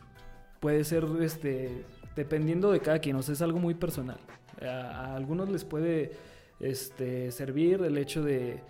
[0.60, 1.84] puede ser, este,
[2.16, 4.20] dependiendo de cada quien, o sea, es algo muy personal.
[4.62, 6.12] A, algunos les puede
[6.60, 8.62] este, servir el hecho de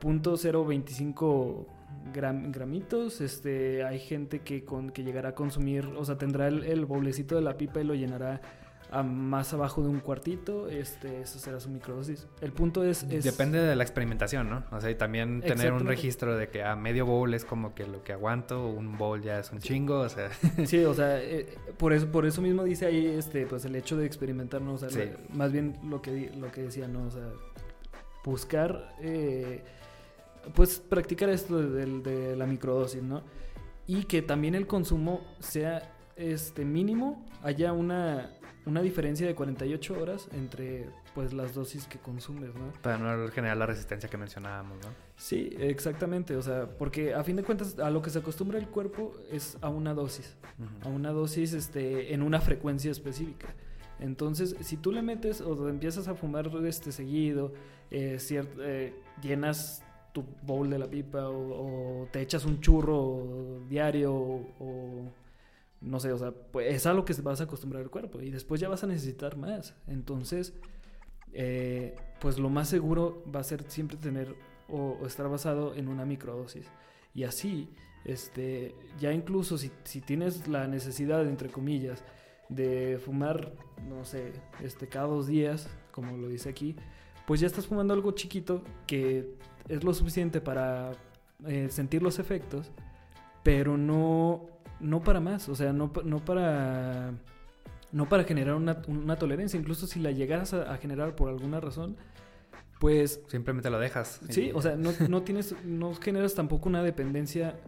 [0.00, 1.66] .025
[2.12, 3.20] gramitos.
[3.20, 7.34] Este, hay gente que, con, que llegará a consumir, o sea, tendrá el, el bowlecito
[7.34, 8.40] de la pipa y lo llenará
[8.90, 12.26] a más abajo de un cuartito, este, eso será su microdosis.
[12.40, 14.64] El punto es, Depende de la experimentación, ¿no?
[14.70, 17.86] O sea, y también tener un registro de que a medio bowl es como que
[17.86, 20.30] lo que aguanto, un bowl ya es un chingo, o sea...
[20.66, 23.96] Sí, o sea, eh, por, eso, por eso mismo dice ahí, este, pues el hecho
[23.96, 24.74] de experimentar, ¿no?
[24.74, 24.88] O sea,
[25.30, 27.06] más bien lo que, lo que decía, ¿no?
[27.06, 27.28] O sea,
[28.24, 29.64] buscar, eh,
[30.54, 33.22] pues practicar esto de, de la microdosis, ¿no?
[33.88, 38.30] Y que también el consumo sea este mínimo, haya una
[38.66, 42.72] una diferencia de 48 horas entre pues las dosis que consumes, ¿no?
[42.82, 44.88] Para no generar la resistencia que mencionábamos, ¿no?
[45.16, 48.68] Sí, exactamente, o sea, porque a fin de cuentas a lo que se acostumbra el
[48.68, 50.36] cuerpo es a una dosis,
[50.82, 53.54] a una dosis este, en una frecuencia específica.
[53.98, 57.54] Entonces, si tú le metes o empiezas a fumar este seguido,
[57.90, 65.12] eh, eh, llenas tu bowl de la pipa o, te echas un churro diario o
[65.80, 68.60] no sé, o sea, pues es algo que vas a acostumbrar el cuerpo y después
[68.60, 69.74] ya vas a necesitar más.
[69.86, 70.54] Entonces,
[71.32, 74.34] eh, pues lo más seguro va a ser siempre tener
[74.68, 76.66] o, estar basado en una microdosis.
[77.14, 77.68] Y así,
[78.04, 82.02] este, ya incluso si, si, tienes la necesidad, entre comillas,
[82.48, 83.52] de fumar,
[83.88, 86.76] no sé, este, cada dos días, como lo dice aquí,
[87.26, 89.34] pues ya estás fumando algo chiquito que
[89.68, 90.92] es lo suficiente para
[91.46, 92.70] eh, sentir los efectos,
[93.42, 94.46] pero no
[94.80, 97.12] no para más, o sea, no, no para
[97.92, 101.96] no para generar una, una, tolerancia, incluso si la llegaras a, generar por alguna razón,
[102.78, 103.22] pues...
[103.28, 104.20] Simplemente lo dejas.
[104.28, 107.58] Sí, o sea, no, no, tienes, no generas tampoco una dependencia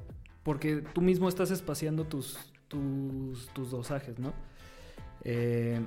[0.43, 4.35] porque tú mismo estás espaciando tus, tus, tus dosajes, ¿no?
[5.25, 5.81] Eh,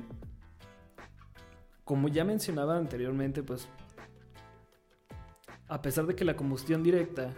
[1.83, 3.67] como ya mencionaba anteriormente, pues
[5.67, 7.33] a pesar de que la combustión directa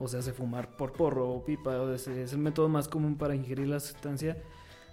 [0.00, 3.34] o se hace fumar por porro o pipa, o es, el método más común para
[3.34, 4.36] ingerir la sustancia,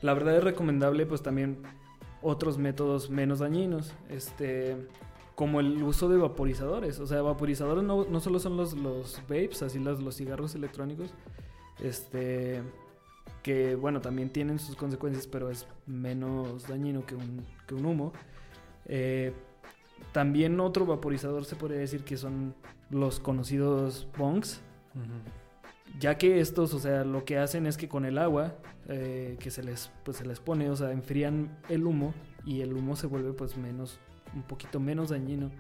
[0.02, 1.64] la verdad es recomendable pues también
[2.22, 4.76] otros métodos menos dañinos, este,
[5.34, 9.64] como el uso de vaporizadores, o sea, vaporizadores no, no solo son los, los vapes,
[9.64, 11.14] así los, los cigarros electrónicos,
[11.80, 12.62] este,
[13.44, 18.12] que bueno, también tienen sus consecuencias, pero es menos dañino que un, que un humo.
[18.86, 19.32] Eh,
[20.12, 22.56] también otro vaporizador se podría decir que son
[22.90, 24.62] los conocidos bongs,
[26.00, 28.56] ya que estos, o sea, lo que hacen es que con el agua
[28.88, 32.14] eh, que se les, pues, se les pone, o sea, enfrían el humo
[32.46, 34.00] y el humo se vuelve pues menos,
[34.34, 35.52] un poquito menos dañino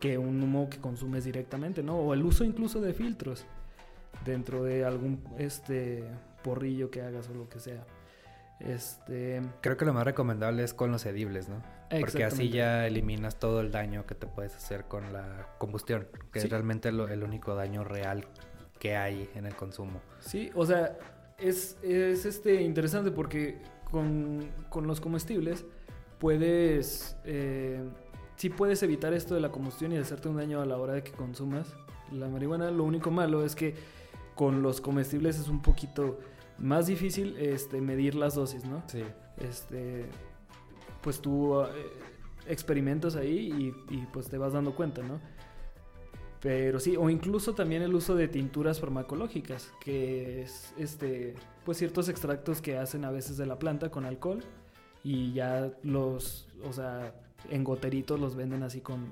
[0.00, 1.96] que un humo que consumes directamente, ¿no?
[1.96, 3.46] O el uso incluso de filtros
[4.24, 6.04] dentro de algún este
[6.42, 7.84] porrillo que hagas o lo que sea.
[8.60, 9.42] Este...
[9.60, 11.62] Creo que lo más recomendable es con los edibles, ¿no?
[12.00, 16.38] Porque así ya eliminas todo el daño que te puedes hacer con la combustión, que
[16.38, 18.26] es realmente el único daño real
[18.84, 19.98] que hay en el consumo.
[20.20, 20.98] Sí, o sea,
[21.38, 25.64] es, es este interesante porque con, con los comestibles
[26.18, 27.82] puedes, eh,
[28.36, 31.02] sí puedes evitar esto de la combustión y hacerte un daño a la hora de
[31.02, 31.74] que consumas
[32.12, 32.70] la marihuana.
[32.70, 33.74] Lo único malo es que
[34.34, 36.18] con los comestibles es un poquito
[36.58, 38.82] más difícil este, medir las dosis, ¿no?
[38.88, 39.02] Sí.
[39.38, 40.10] Este,
[41.00, 41.68] pues tú eh,
[42.48, 45.20] experimentas ahí y, y, pues te vas dando cuenta, ¿no?
[46.44, 51.32] Pero sí, o incluso también el uso de tinturas farmacológicas, que es este,
[51.64, 54.44] pues ciertos extractos que hacen a veces de la planta con alcohol
[55.02, 57.14] y ya los, o sea,
[57.48, 59.06] en goteritos los venden así con,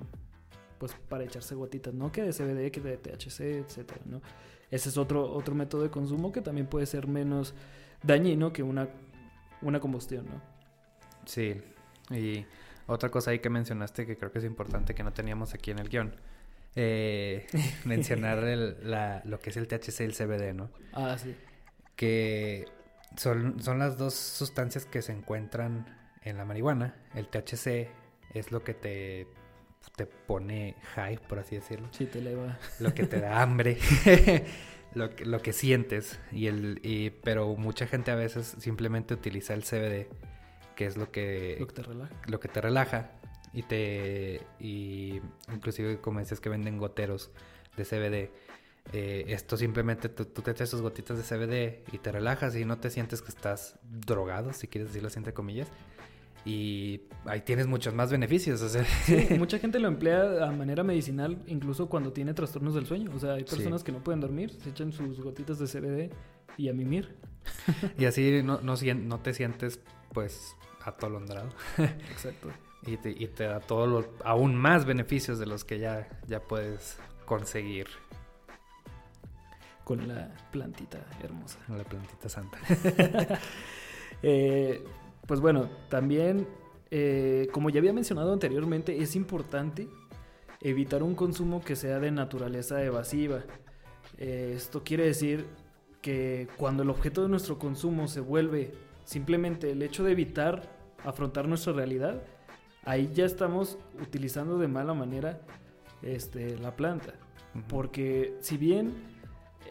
[0.77, 2.13] pues para echarse gotitas, ¿no?
[2.13, 4.21] Que de CBD, que de THC, etcétera, ¿no?
[4.71, 7.55] Ese es otro, otro método de consumo que también puede ser menos
[8.03, 8.91] dañino que una,
[9.63, 10.43] una combustión, ¿no?
[11.25, 11.63] Sí,
[12.11, 12.45] y
[12.87, 15.79] otra cosa ahí que mencionaste que creo que es importante que no teníamos aquí en
[15.79, 16.15] el guion
[16.75, 17.47] eh,
[17.85, 18.43] mencionar
[19.25, 20.71] lo que es el THC y el CBD, ¿no?
[20.93, 21.35] Ah, sí.
[21.97, 22.67] Que
[23.17, 25.87] son, son las dos sustancias que se encuentran
[26.23, 26.95] en la marihuana.
[27.15, 27.89] El THC
[28.35, 29.27] es lo que te,
[29.97, 31.89] te pone high, por así decirlo.
[31.93, 32.59] Sí, te eleva.
[32.81, 33.79] Lo que te da hambre.
[34.95, 36.19] lo, que, lo que sientes.
[36.31, 40.09] Y el, y, pero mucha gente a veces simplemente utiliza el CBD,
[40.75, 42.15] que es lo que, lo que te relaja.
[42.27, 43.11] Lo que te relaja
[43.53, 45.21] y te y
[45.53, 47.31] inclusive como decías que venden goteros
[47.77, 48.31] de CBD
[48.93, 52.79] eh, esto simplemente tú, te echas tus gotitas de CBD y te relajas y no
[52.79, 55.69] te sientes que estás drogado si quieres decirlo así entre comillas
[56.45, 58.63] y ahí tienes muchos más beneficios.
[58.63, 58.85] O sea.
[59.39, 63.11] mucha gente lo emplea a manera medicinal incluso cuando tiene trastornos del sueño.
[63.15, 66.13] O sea, hay personas que no pueden dormir, se echan sus gotitas de CBD
[66.57, 67.17] y a mimir.
[67.99, 69.81] y así no, no, no te sientes
[70.13, 71.49] pues atolondrado.
[72.11, 72.49] Exacto.
[72.87, 76.41] Y, te, y te da todo lo, aún más beneficios de los que ya, ya
[76.41, 77.87] puedes conseguir.
[79.85, 81.59] Con la plantita hermosa.
[81.67, 82.59] Con la plantita santa.
[84.23, 84.85] eh,
[85.27, 86.47] pues bueno, también,
[86.91, 89.89] eh, como ya había mencionado anteriormente, es importante
[90.61, 93.43] evitar un consumo que sea de naturaleza evasiva.
[94.19, 95.47] Eh, esto quiere decir
[96.01, 98.75] que cuando el objeto de nuestro consumo se vuelve
[99.05, 100.63] simplemente el hecho de evitar
[101.05, 102.23] afrontar nuestra realidad,
[102.85, 105.41] ahí ya estamos utilizando de mala manera
[106.03, 107.15] este, la planta.
[107.69, 108.93] Porque si bien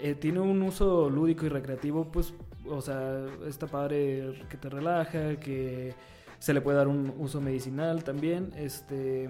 [0.01, 2.33] eh, tiene un uso lúdico y recreativo, pues
[2.67, 5.93] o sea, está padre que te relaja, que
[6.39, 8.51] se le puede dar un uso medicinal también.
[8.55, 9.29] Este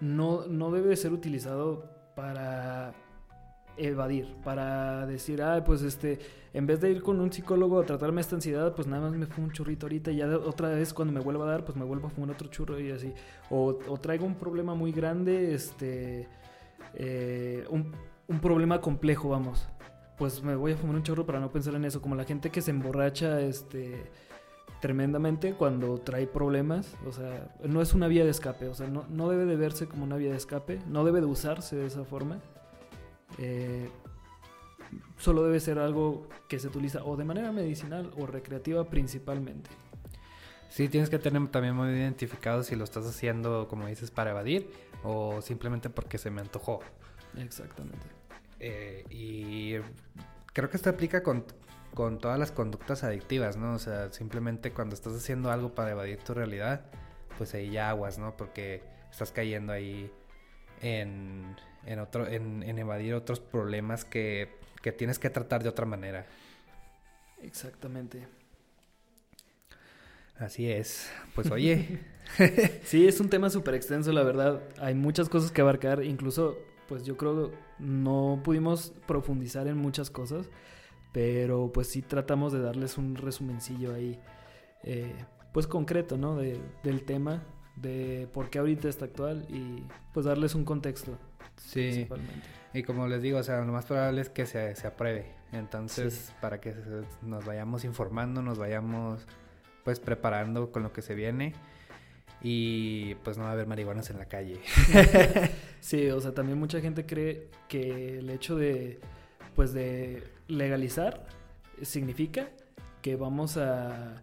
[0.00, 2.94] no, no debe ser utilizado para
[3.76, 6.18] evadir, para decir, ah, pues este,
[6.52, 9.26] en vez de ir con un psicólogo a tratarme esta ansiedad, pues nada más me
[9.26, 11.84] fumo un churrito ahorita y ya otra vez cuando me vuelva a dar, pues me
[11.84, 13.12] vuelvo a fumar otro churro y así.
[13.50, 16.28] O, o traigo un problema muy grande, este,
[16.94, 17.92] eh, un,
[18.28, 19.68] un problema complejo, vamos
[20.16, 22.00] pues me voy a fumar un chorro para no pensar en eso.
[22.00, 24.10] Como la gente que se emborracha este,
[24.80, 26.94] tremendamente cuando trae problemas.
[27.06, 28.68] O sea, no es una vía de escape.
[28.68, 30.80] O sea, no, no debe de verse como una vía de escape.
[30.86, 32.40] No debe de usarse de esa forma.
[33.38, 33.88] Eh,
[35.18, 39.70] solo debe ser algo que se utiliza o de manera medicinal o recreativa principalmente.
[40.68, 44.68] Sí, tienes que tener también muy identificado si lo estás haciendo, como dices, para evadir
[45.04, 46.80] o simplemente porque se me antojó.
[47.38, 48.06] Exactamente.
[48.58, 49.74] Eh, y
[50.52, 51.44] creo que esto aplica con,
[51.94, 53.74] con todas las conductas adictivas, ¿no?
[53.74, 56.86] O sea, simplemente cuando estás haciendo algo para evadir tu realidad,
[57.38, 58.36] pues ahí ya aguas, ¿no?
[58.36, 60.10] Porque estás cayendo ahí
[60.80, 61.54] en,
[61.86, 64.50] en, otro, en, en evadir otros problemas que,
[64.82, 66.26] que tienes que tratar de otra manera.
[67.42, 68.26] Exactamente.
[70.38, 71.10] Así es.
[71.34, 72.00] Pues oye.
[72.84, 74.62] sí, es un tema súper extenso, la verdad.
[74.80, 76.02] Hay muchas cosas que abarcar.
[76.04, 76.58] Incluso
[76.88, 80.50] pues yo creo no pudimos profundizar en muchas cosas,
[81.12, 84.20] pero pues sí tratamos de darles un resumencillo ahí,
[84.82, 85.14] eh,
[85.52, 86.36] pues concreto, ¿no?
[86.36, 87.42] De, del tema,
[87.76, 91.18] de por qué ahorita está actual y pues darles un contexto.
[91.56, 92.08] Sí.
[92.72, 95.26] Y como les digo, o sea, lo más probable es que se, se apruebe.
[95.52, 96.74] Entonces, para que
[97.22, 99.26] nos vayamos informando, nos vayamos
[99.84, 101.52] pues preparando con lo que se viene
[102.42, 104.60] y pues no va a haber marihuanas en la calle.
[105.80, 109.00] sí, o sea, también mucha gente cree que el hecho de
[109.54, 111.26] pues de legalizar
[111.82, 112.48] significa
[113.00, 114.22] que vamos a,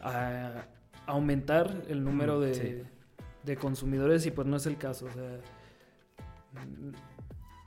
[0.00, 0.64] a
[1.06, 2.84] aumentar el número de,
[3.42, 5.06] de, consumidores y pues no es el caso.
[5.06, 5.40] O sea,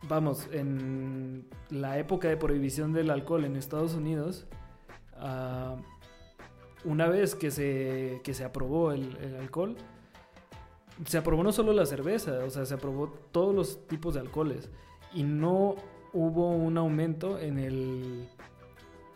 [0.07, 4.45] vamos, en la época de prohibición del alcohol en Estados Unidos,
[5.17, 5.81] uh,
[6.85, 9.77] una vez que se, que se aprobó el, alcohol,
[11.05, 14.69] se aprobó no solo la cerveza, o sea, se aprobó todos los tipos de alcoholes
[15.13, 15.75] y no
[16.11, 18.29] hubo un aumento en el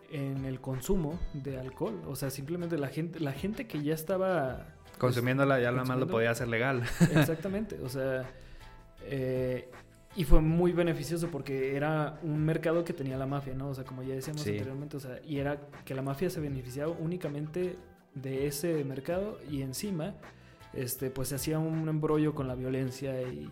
[0.09, 4.75] en el consumo de alcohol, o sea, simplemente la gente la gente que ya estaba
[4.97, 6.83] consumiéndola ya nada más lo podía hacer legal.
[7.13, 8.25] Exactamente, o sea,
[9.09, 9.69] eh,
[10.15, 13.69] y fue muy beneficioso porque era un mercado que tenía la mafia, ¿no?
[13.69, 16.91] O sea, como ya decíamos anteriormente, o sea, y era que la mafia se beneficiaba
[16.91, 17.77] únicamente
[18.15, 20.15] de ese mercado y encima,
[20.73, 23.49] este, pues se hacía un embrollo con la violencia y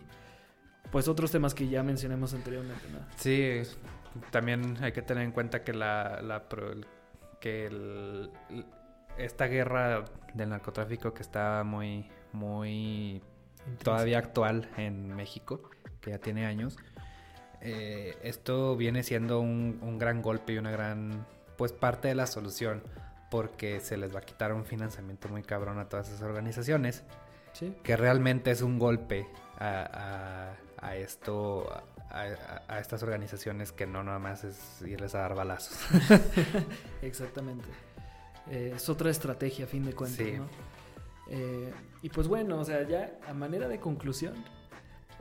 [0.90, 2.98] pues otros temas que ya mencionamos anteriormente, ¿no?
[3.16, 3.62] Sí,
[4.30, 6.44] también hay que tener en cuenta que la, la
[7.40, 8.28] que
[9.18, 10.04] esta guerra
[10.34, 13.22] del narcotráfico que está muy, muy
[13.82, 15.70] todavía actual en México
[16.10, 16.76] ya tiene años,
[17.60, 22.82] eh, esto viene siendo un, gran golpe y una gran, pues parte de la solución,
[23.30, 27.04] porque se les va a quitar un financiamiento muy cabrón a todas esas organizaciones,
[27.82, 29.26] que realmente es un golpe
[29.58, 30.54] a,
[30.94, 31.66] esto,
[32.10, 35.78] a, estas organizaciones que no nada más es irles a dar balazos.
[37.02, 37.66] Exactamente.
[38.50, 40.26] Eh, es otra estrategia a fin de cuentas,
[41.28, 41.72] eh,
[42.02, 44.34] y pues bueno, o sea, ya a manera de conclusión,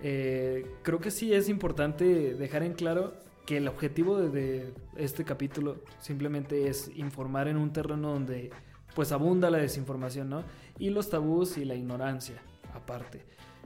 [0.02, 3.14] eh, creo que sí es importante dejar en claro
[3.46, 8.50] que el objetivo de, este capítulo simplemente es informar en un terreno donde
[8.96, 10.44] pues abunda la desinformación, ¿no?
[10.80, 12.36] Y los tabús y la ignorancia,
[12.74, 13.26] aparte.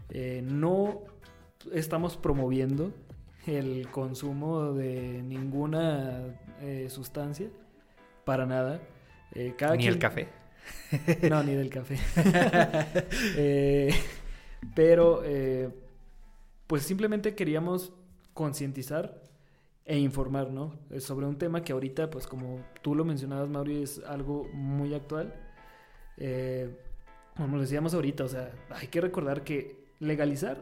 [0.10, 1.02] Eh, no
[1.72, 2.92] estamos promoviendo
[3.46, 7.50] el consumo de ninguna eh, sustancia,
[8.26, 8.82] para nada.
[9.78, 10.28] Ni el café.
[11.30, 11.98] No, ni del café.
[13.38, 13.94] Eh,
[14.76, 15.70] pero, eh,
[16.68, 17.94] pues simplemente queríamos
[18.34, 19.22] concientizar
[19.86, 20.78] e informar, ¿no?
[21.00, 25.34] Sobre un tema que ahorita, pues como tú lo mencionabas, Mauri, es algo muy actual.
[26.18, 26.70] Eh,
[27.36, 30.62] como lo decíamos ahorita, o sea, hay que recordar que legalizar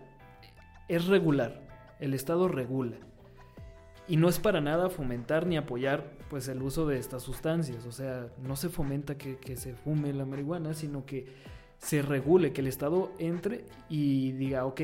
[0.88, 1.62] es regular,
[2.00, 2.98] el Estado regula.
[4.08, 7.86] Y no es para nada fomentar ni apoyar pues el uso de estas sustancias.
[7.86, 11.28] O sea, no se fomenta que, se fume la marihuana, sino que
[11.78, 14.82] se regule, que el Estado entre y diga, ok,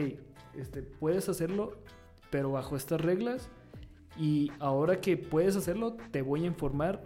[0.55, 1.77] este, puedes hacerlo,
[2.29, 3.49] pero bajo estas reglas.
[4.17, 7.01] Y ahora que puedes hacerlo, te voy a informar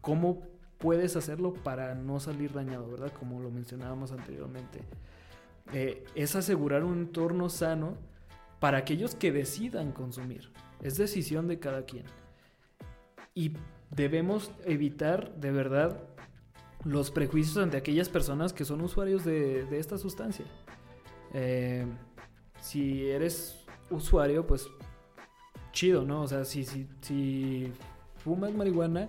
[0.00, 0.42] cómo
[0.78, 3.12] puedes hacerlo para no salir dañado, ¿verdad?
[3.18, 4.80] Como lo mencionábamos anteriormente.
[5.72, 7.96] Eh, es asegurar un entorno sano
[8.60, 10.50] para aquellos que decidan consumir.
[10.82, 12.04] Es decisión de cada quien.
[13.34, 13.52] Y
[13.90, 16.02] debemos evitar de verdad
[16.84, 20.44] los prejuicios ante aquellas personas que son usuarios de, esta sustancia.
[21.32, 21.86] Eh,
[22.60, 24.68] si eres usuario, pues
[25.72, 26.22] chido, ¿no?
[26.22, 27.72] O sea, si, si, si
[28.16, 29.08] fumas marihuana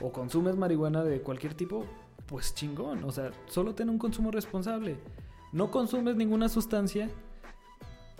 [0.00, 1.84] o consumes marihuana de cualquier tipo,
[2.26, 3.04] pues chingón.
[3.04, 4.98] O sea, solo ten un consumo responsable.
[5.52, 7.10] No consumes ninguna sustancia,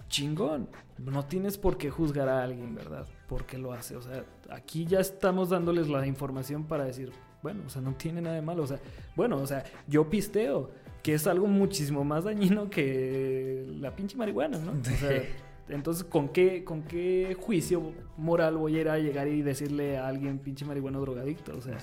[0.09, 0.69] chingón.
[0.99, 3.07] No tienes por qué juzgar a alguien, ¿verdad?
[3.29, 3.97] Porque lo hace.
[3.97, 8.21] O sea, aquí ya estamos dándoles la información para decir, bueno, o sea, no tiene
[8.21, 8.65] nada de malo.
[8.65, 8.81] O sea,
[9.15, 10.71] bueno, o sea, yo pisteo,
[11.03, 14.73] que es algo muchísimo más dañino que la pinche marihuana, ¿no?
[14.73, 15.23] O sea,
[15.69, 20.09] entonces, ¿con qué, ¿con qué juicio moral voy a ir a llegar y decirle a
[20.09, 21.57] alguien pinche marihuana drogadicto?
[21.57, 21.79] O sea,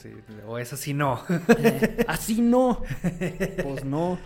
[0.47, 1.21] o eso sí no.
[1.57, 2.82] Eh, así no.
[3.63, 4.17] Pues no.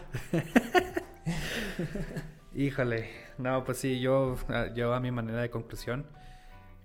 [2.56, 3.10] Híjole,
[3.40, 6.06] no, pues sí, yo, ah, yo a mi manera de conclusión,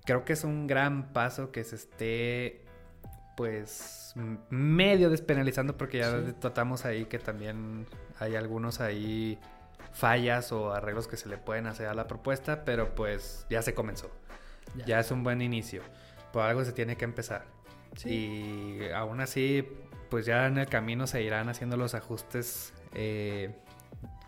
[0.04, 2.64] creo que es un gran paso que se esté,
[3.36, 4.14] pues,
[4.50, 7.86] medio despenalizando, porque ya tratamos ahí que también
[8.20, 9.38] hay algunos ahí
[9.92, 13.74] fallas o arreglos que se le pueden hacer a la propuesta, pero pues ya se
[13.74, 14.10] comenzó.
[14.86, 15.82] Ya, es un buen inicio.
[16.32, 17.44] Por algo se tiene que empezar.
[18.04, 19.68] Y aún así,
[20.10, 23.54] pues ya en el camino se irán haciendo los ajustes eh,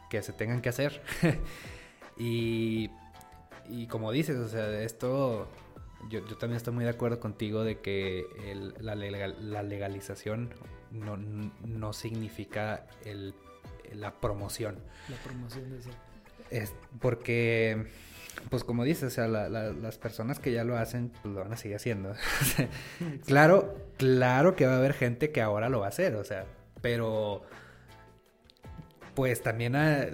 [0.09, 1.03] que se tengan que hacer.
[2.17, 2.91] y,
[3.69, 5.49] y como dices, o sea, esto
[6.09, 8.27] yo, yo, también estoy muy de acuerdo contigo de que
[8.81, 10.55] la, la, legalización
[10.91, 13.35] no, no significa el,
[13.93, 14.79] la promoción.
[15.09, 15.91] La promoción de eso.
[16.51, 17.87] Es porque,
[18.51, 21.57] pues como dices, o sea, las personas que ya lo hacen, pues lo van a
[21.57, 22.15] seguir haciendo.
[23.27, 26.47] claro, claro que va a haber gente que ahora lo va a hacer, o sea,
[26.83, 27.43] pero
[29.15, 30.07] pues también ah,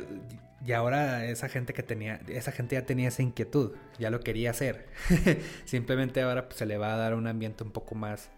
[0.65, 4.51] y ahora esa gente que tenía, esa gente ya tenía esa inquietud, ya lo quería
[4.51, 4.87] hacer.
[5.65, 8.31] Simplemente ahora pues, se le va a dar un ambiente un poco más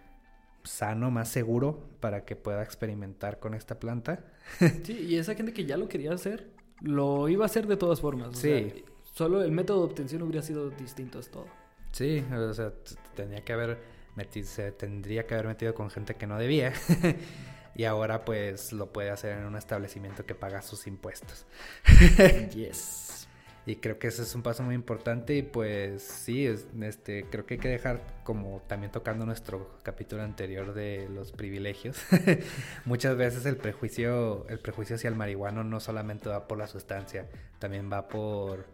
[0.62, 4.24] sano, más seguro para que pueda experimentar con esta planta.
[4.84, 6.50] sí, y esa gente que ya lo quería hacer,
[6.80, 8.38] lo iba a hacer de todas formas.
[8.38, 8.84] Sí.
[9.02, 11.46] solo el método de obtención hubiera sido distinto, es todo.
[11.92, 12.72] Sí, o sea,
[13.14, 13.78] tenía que haber
[14.16, 16.72] metido, se tendría que haber metido con gente que no debía.
[17.74, 21.46] y ahora pues lo puede hacer en un establecimiento que paga sus impuestos.
[22.54, 23.26] yes.
[23.66, 27.54] Y creo que ese es un paso muy importante y pues sí, este, creo que
[27.54, 31.96] hay que dejar como también tocando nuestro capítulo anterior de los privilegios.
[32.84, 37.26] Muchas veces el prejuicio, el prejuicio hacia el marihuano no solamente va por la sustancia,
[37.58, 38.66] también va por,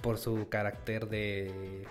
[0.00, 1.84] por su carácter de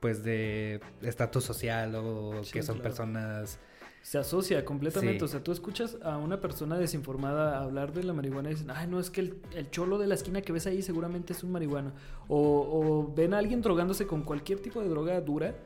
[0.00, 3.58] pues de estatus social o que son personas
[4.06, 5.24] se asocia completamente.
[5.24, 8.86] O sea, tú escuchas a una persona desinformada hablar de la marihuana y dicen, ay,
[8.86, 11.90] no, es que el, cholo de la esquina que ves ahí seguramente es un marihuano.
[12.28, 15.56] O, ven a alguien drogándose con cualquier tipo de droga dura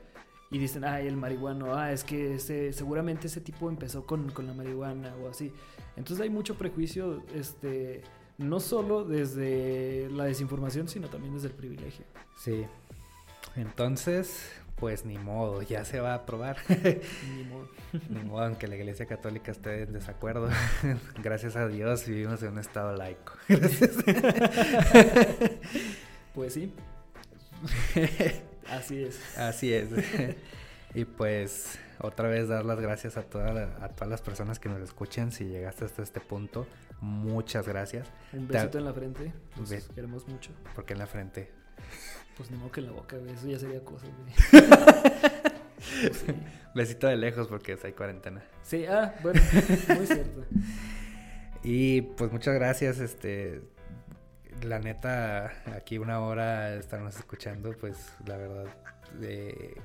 [0.50, 4.46] y dicen, ay, el marihuano, ah, es que ese, seguramente ese tipo empezó con, con
[4.46, 5.52] la marihuana o así.
[5.96, 8.00] Entonces hay mucho prejuicio, este,
[8.38, 12.06] no solo desde la desinformación, sino también desde el privilegio.
[12.38, 12.64] Sí.
[13.56, 16.56] Entonces, pues ni modo, ya se va a aprobar.
[16.68, 17.68] ni modo.
[18.08, 20.48] ni modo, aunque la Iglesia Católica esté en desacuerdo.
[21.22, 23.34] Gracias a Dios vivimos en un estado laico.
[26.34, 26.74] pues sí.
[28.68, 29.38] Así es.
[29.38, 29.90] Así es.
[30.94, 35.30] y pues otra vez dar las gracias a, a todas las personas que nos escuchan.
[35.30, 36.66] Si llegaste hasta este punto,
[37.00, 38.08] muchas gracias.
[38.32, 39.32] Un besito en la frente.
[39.58, 40.52] Nos queremos mucho.
[40.74, 41.50] Porque en la frente.
[42.40, 44.06] Pues ni modo que en la boca, Eso ya sería cosa,
[46.74, 48.42] Besito de lejos porque hay cuarentena.
[48.62, 49.42] Sí, ah, bueno,
[49.94, 50.46] muy cierto.
[51.62, 53.60] Y pues muchas gracias, este
[54.62, 58.68] la neta, aquí una hora estarnos escuchando, pues la verdad,
[59.18, 59.76] de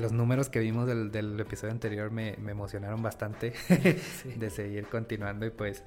[0.00, 3.54] los números que vimos del, del episodio anterior me, me emocionaron bastante
[4.36, 5.84] de seguir continuando y pues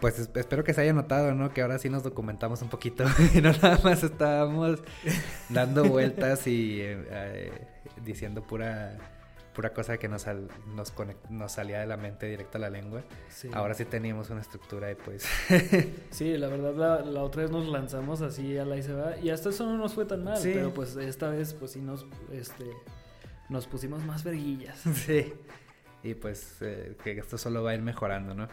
[0.00, 1.52] pues espero que se haya notado, ¿no?
[1.52, 4.82] Que ahora sí nos documentamos un poquito y no nada más estábamos
[5.48, 7.66] dando vueltas y eh, eh,
[8.04, 8.98] diciendo pura
[9.54, 10.26] pura cosa que nos,
[10.74, 10.92] nos,
[11.30, 13.04] nos salía de la mente directo a la lengua.
[13.52, 15.26] Ahora sí teníamos una estructura y pues...
[16.10, 19.30] sí, la verdad la, otra vez nos lanzamos así a la y se va y
[19.30, 22.66] hasta eso no nos fue tan mal, pero pues esta vez pues sí nos, este,
[23.48, 24.82] nos pusimos más verguillas.
[25.06, 25.32] Sí,
[26.02, 28.48] y pues eh, que esto solo va a ir mejorando, ¿no?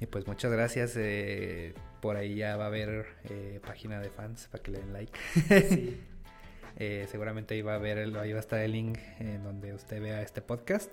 [0.00, 0.94] Y pues muchas gracias.
[0.96, 4.92] Eh, por ahí ya va a haber eh, página de fans para que le den
[4.92, 5.18] like.
[5.68, 6.00] Sí.
[6.80, 10.00] Eh, seguramente ahí va a haber, ahí va a estar el link en donde usted
[10.00, 10.92] vea este podcast.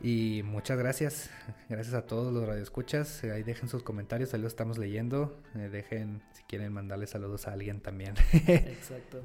[0.00, 1.30] Y muchas gracias.
[1.68, 3.24] Gracias a todos los radioescuchas.
[3.24, 5.36] Ahí dejen sus comentarios, ahí lo estamos leyendo.
[5.52, 8.14] dejen si quieren mandarle saludos a alguien también.
[8.46, 9.24] Exacto.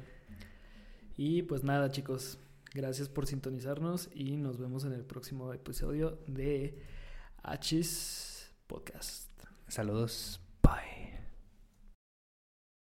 [1.16, 2.40] Y pues nada, chicos.
[2.74, 6.82] Gracias por sintonizarnos y nos vemos en el próximo episodio de
[7.44, 8.35] Hachis
[8.66, 9.30] Podcast.
[9.68, 10.40] Saludos.
[10.62, 10.95] Bye.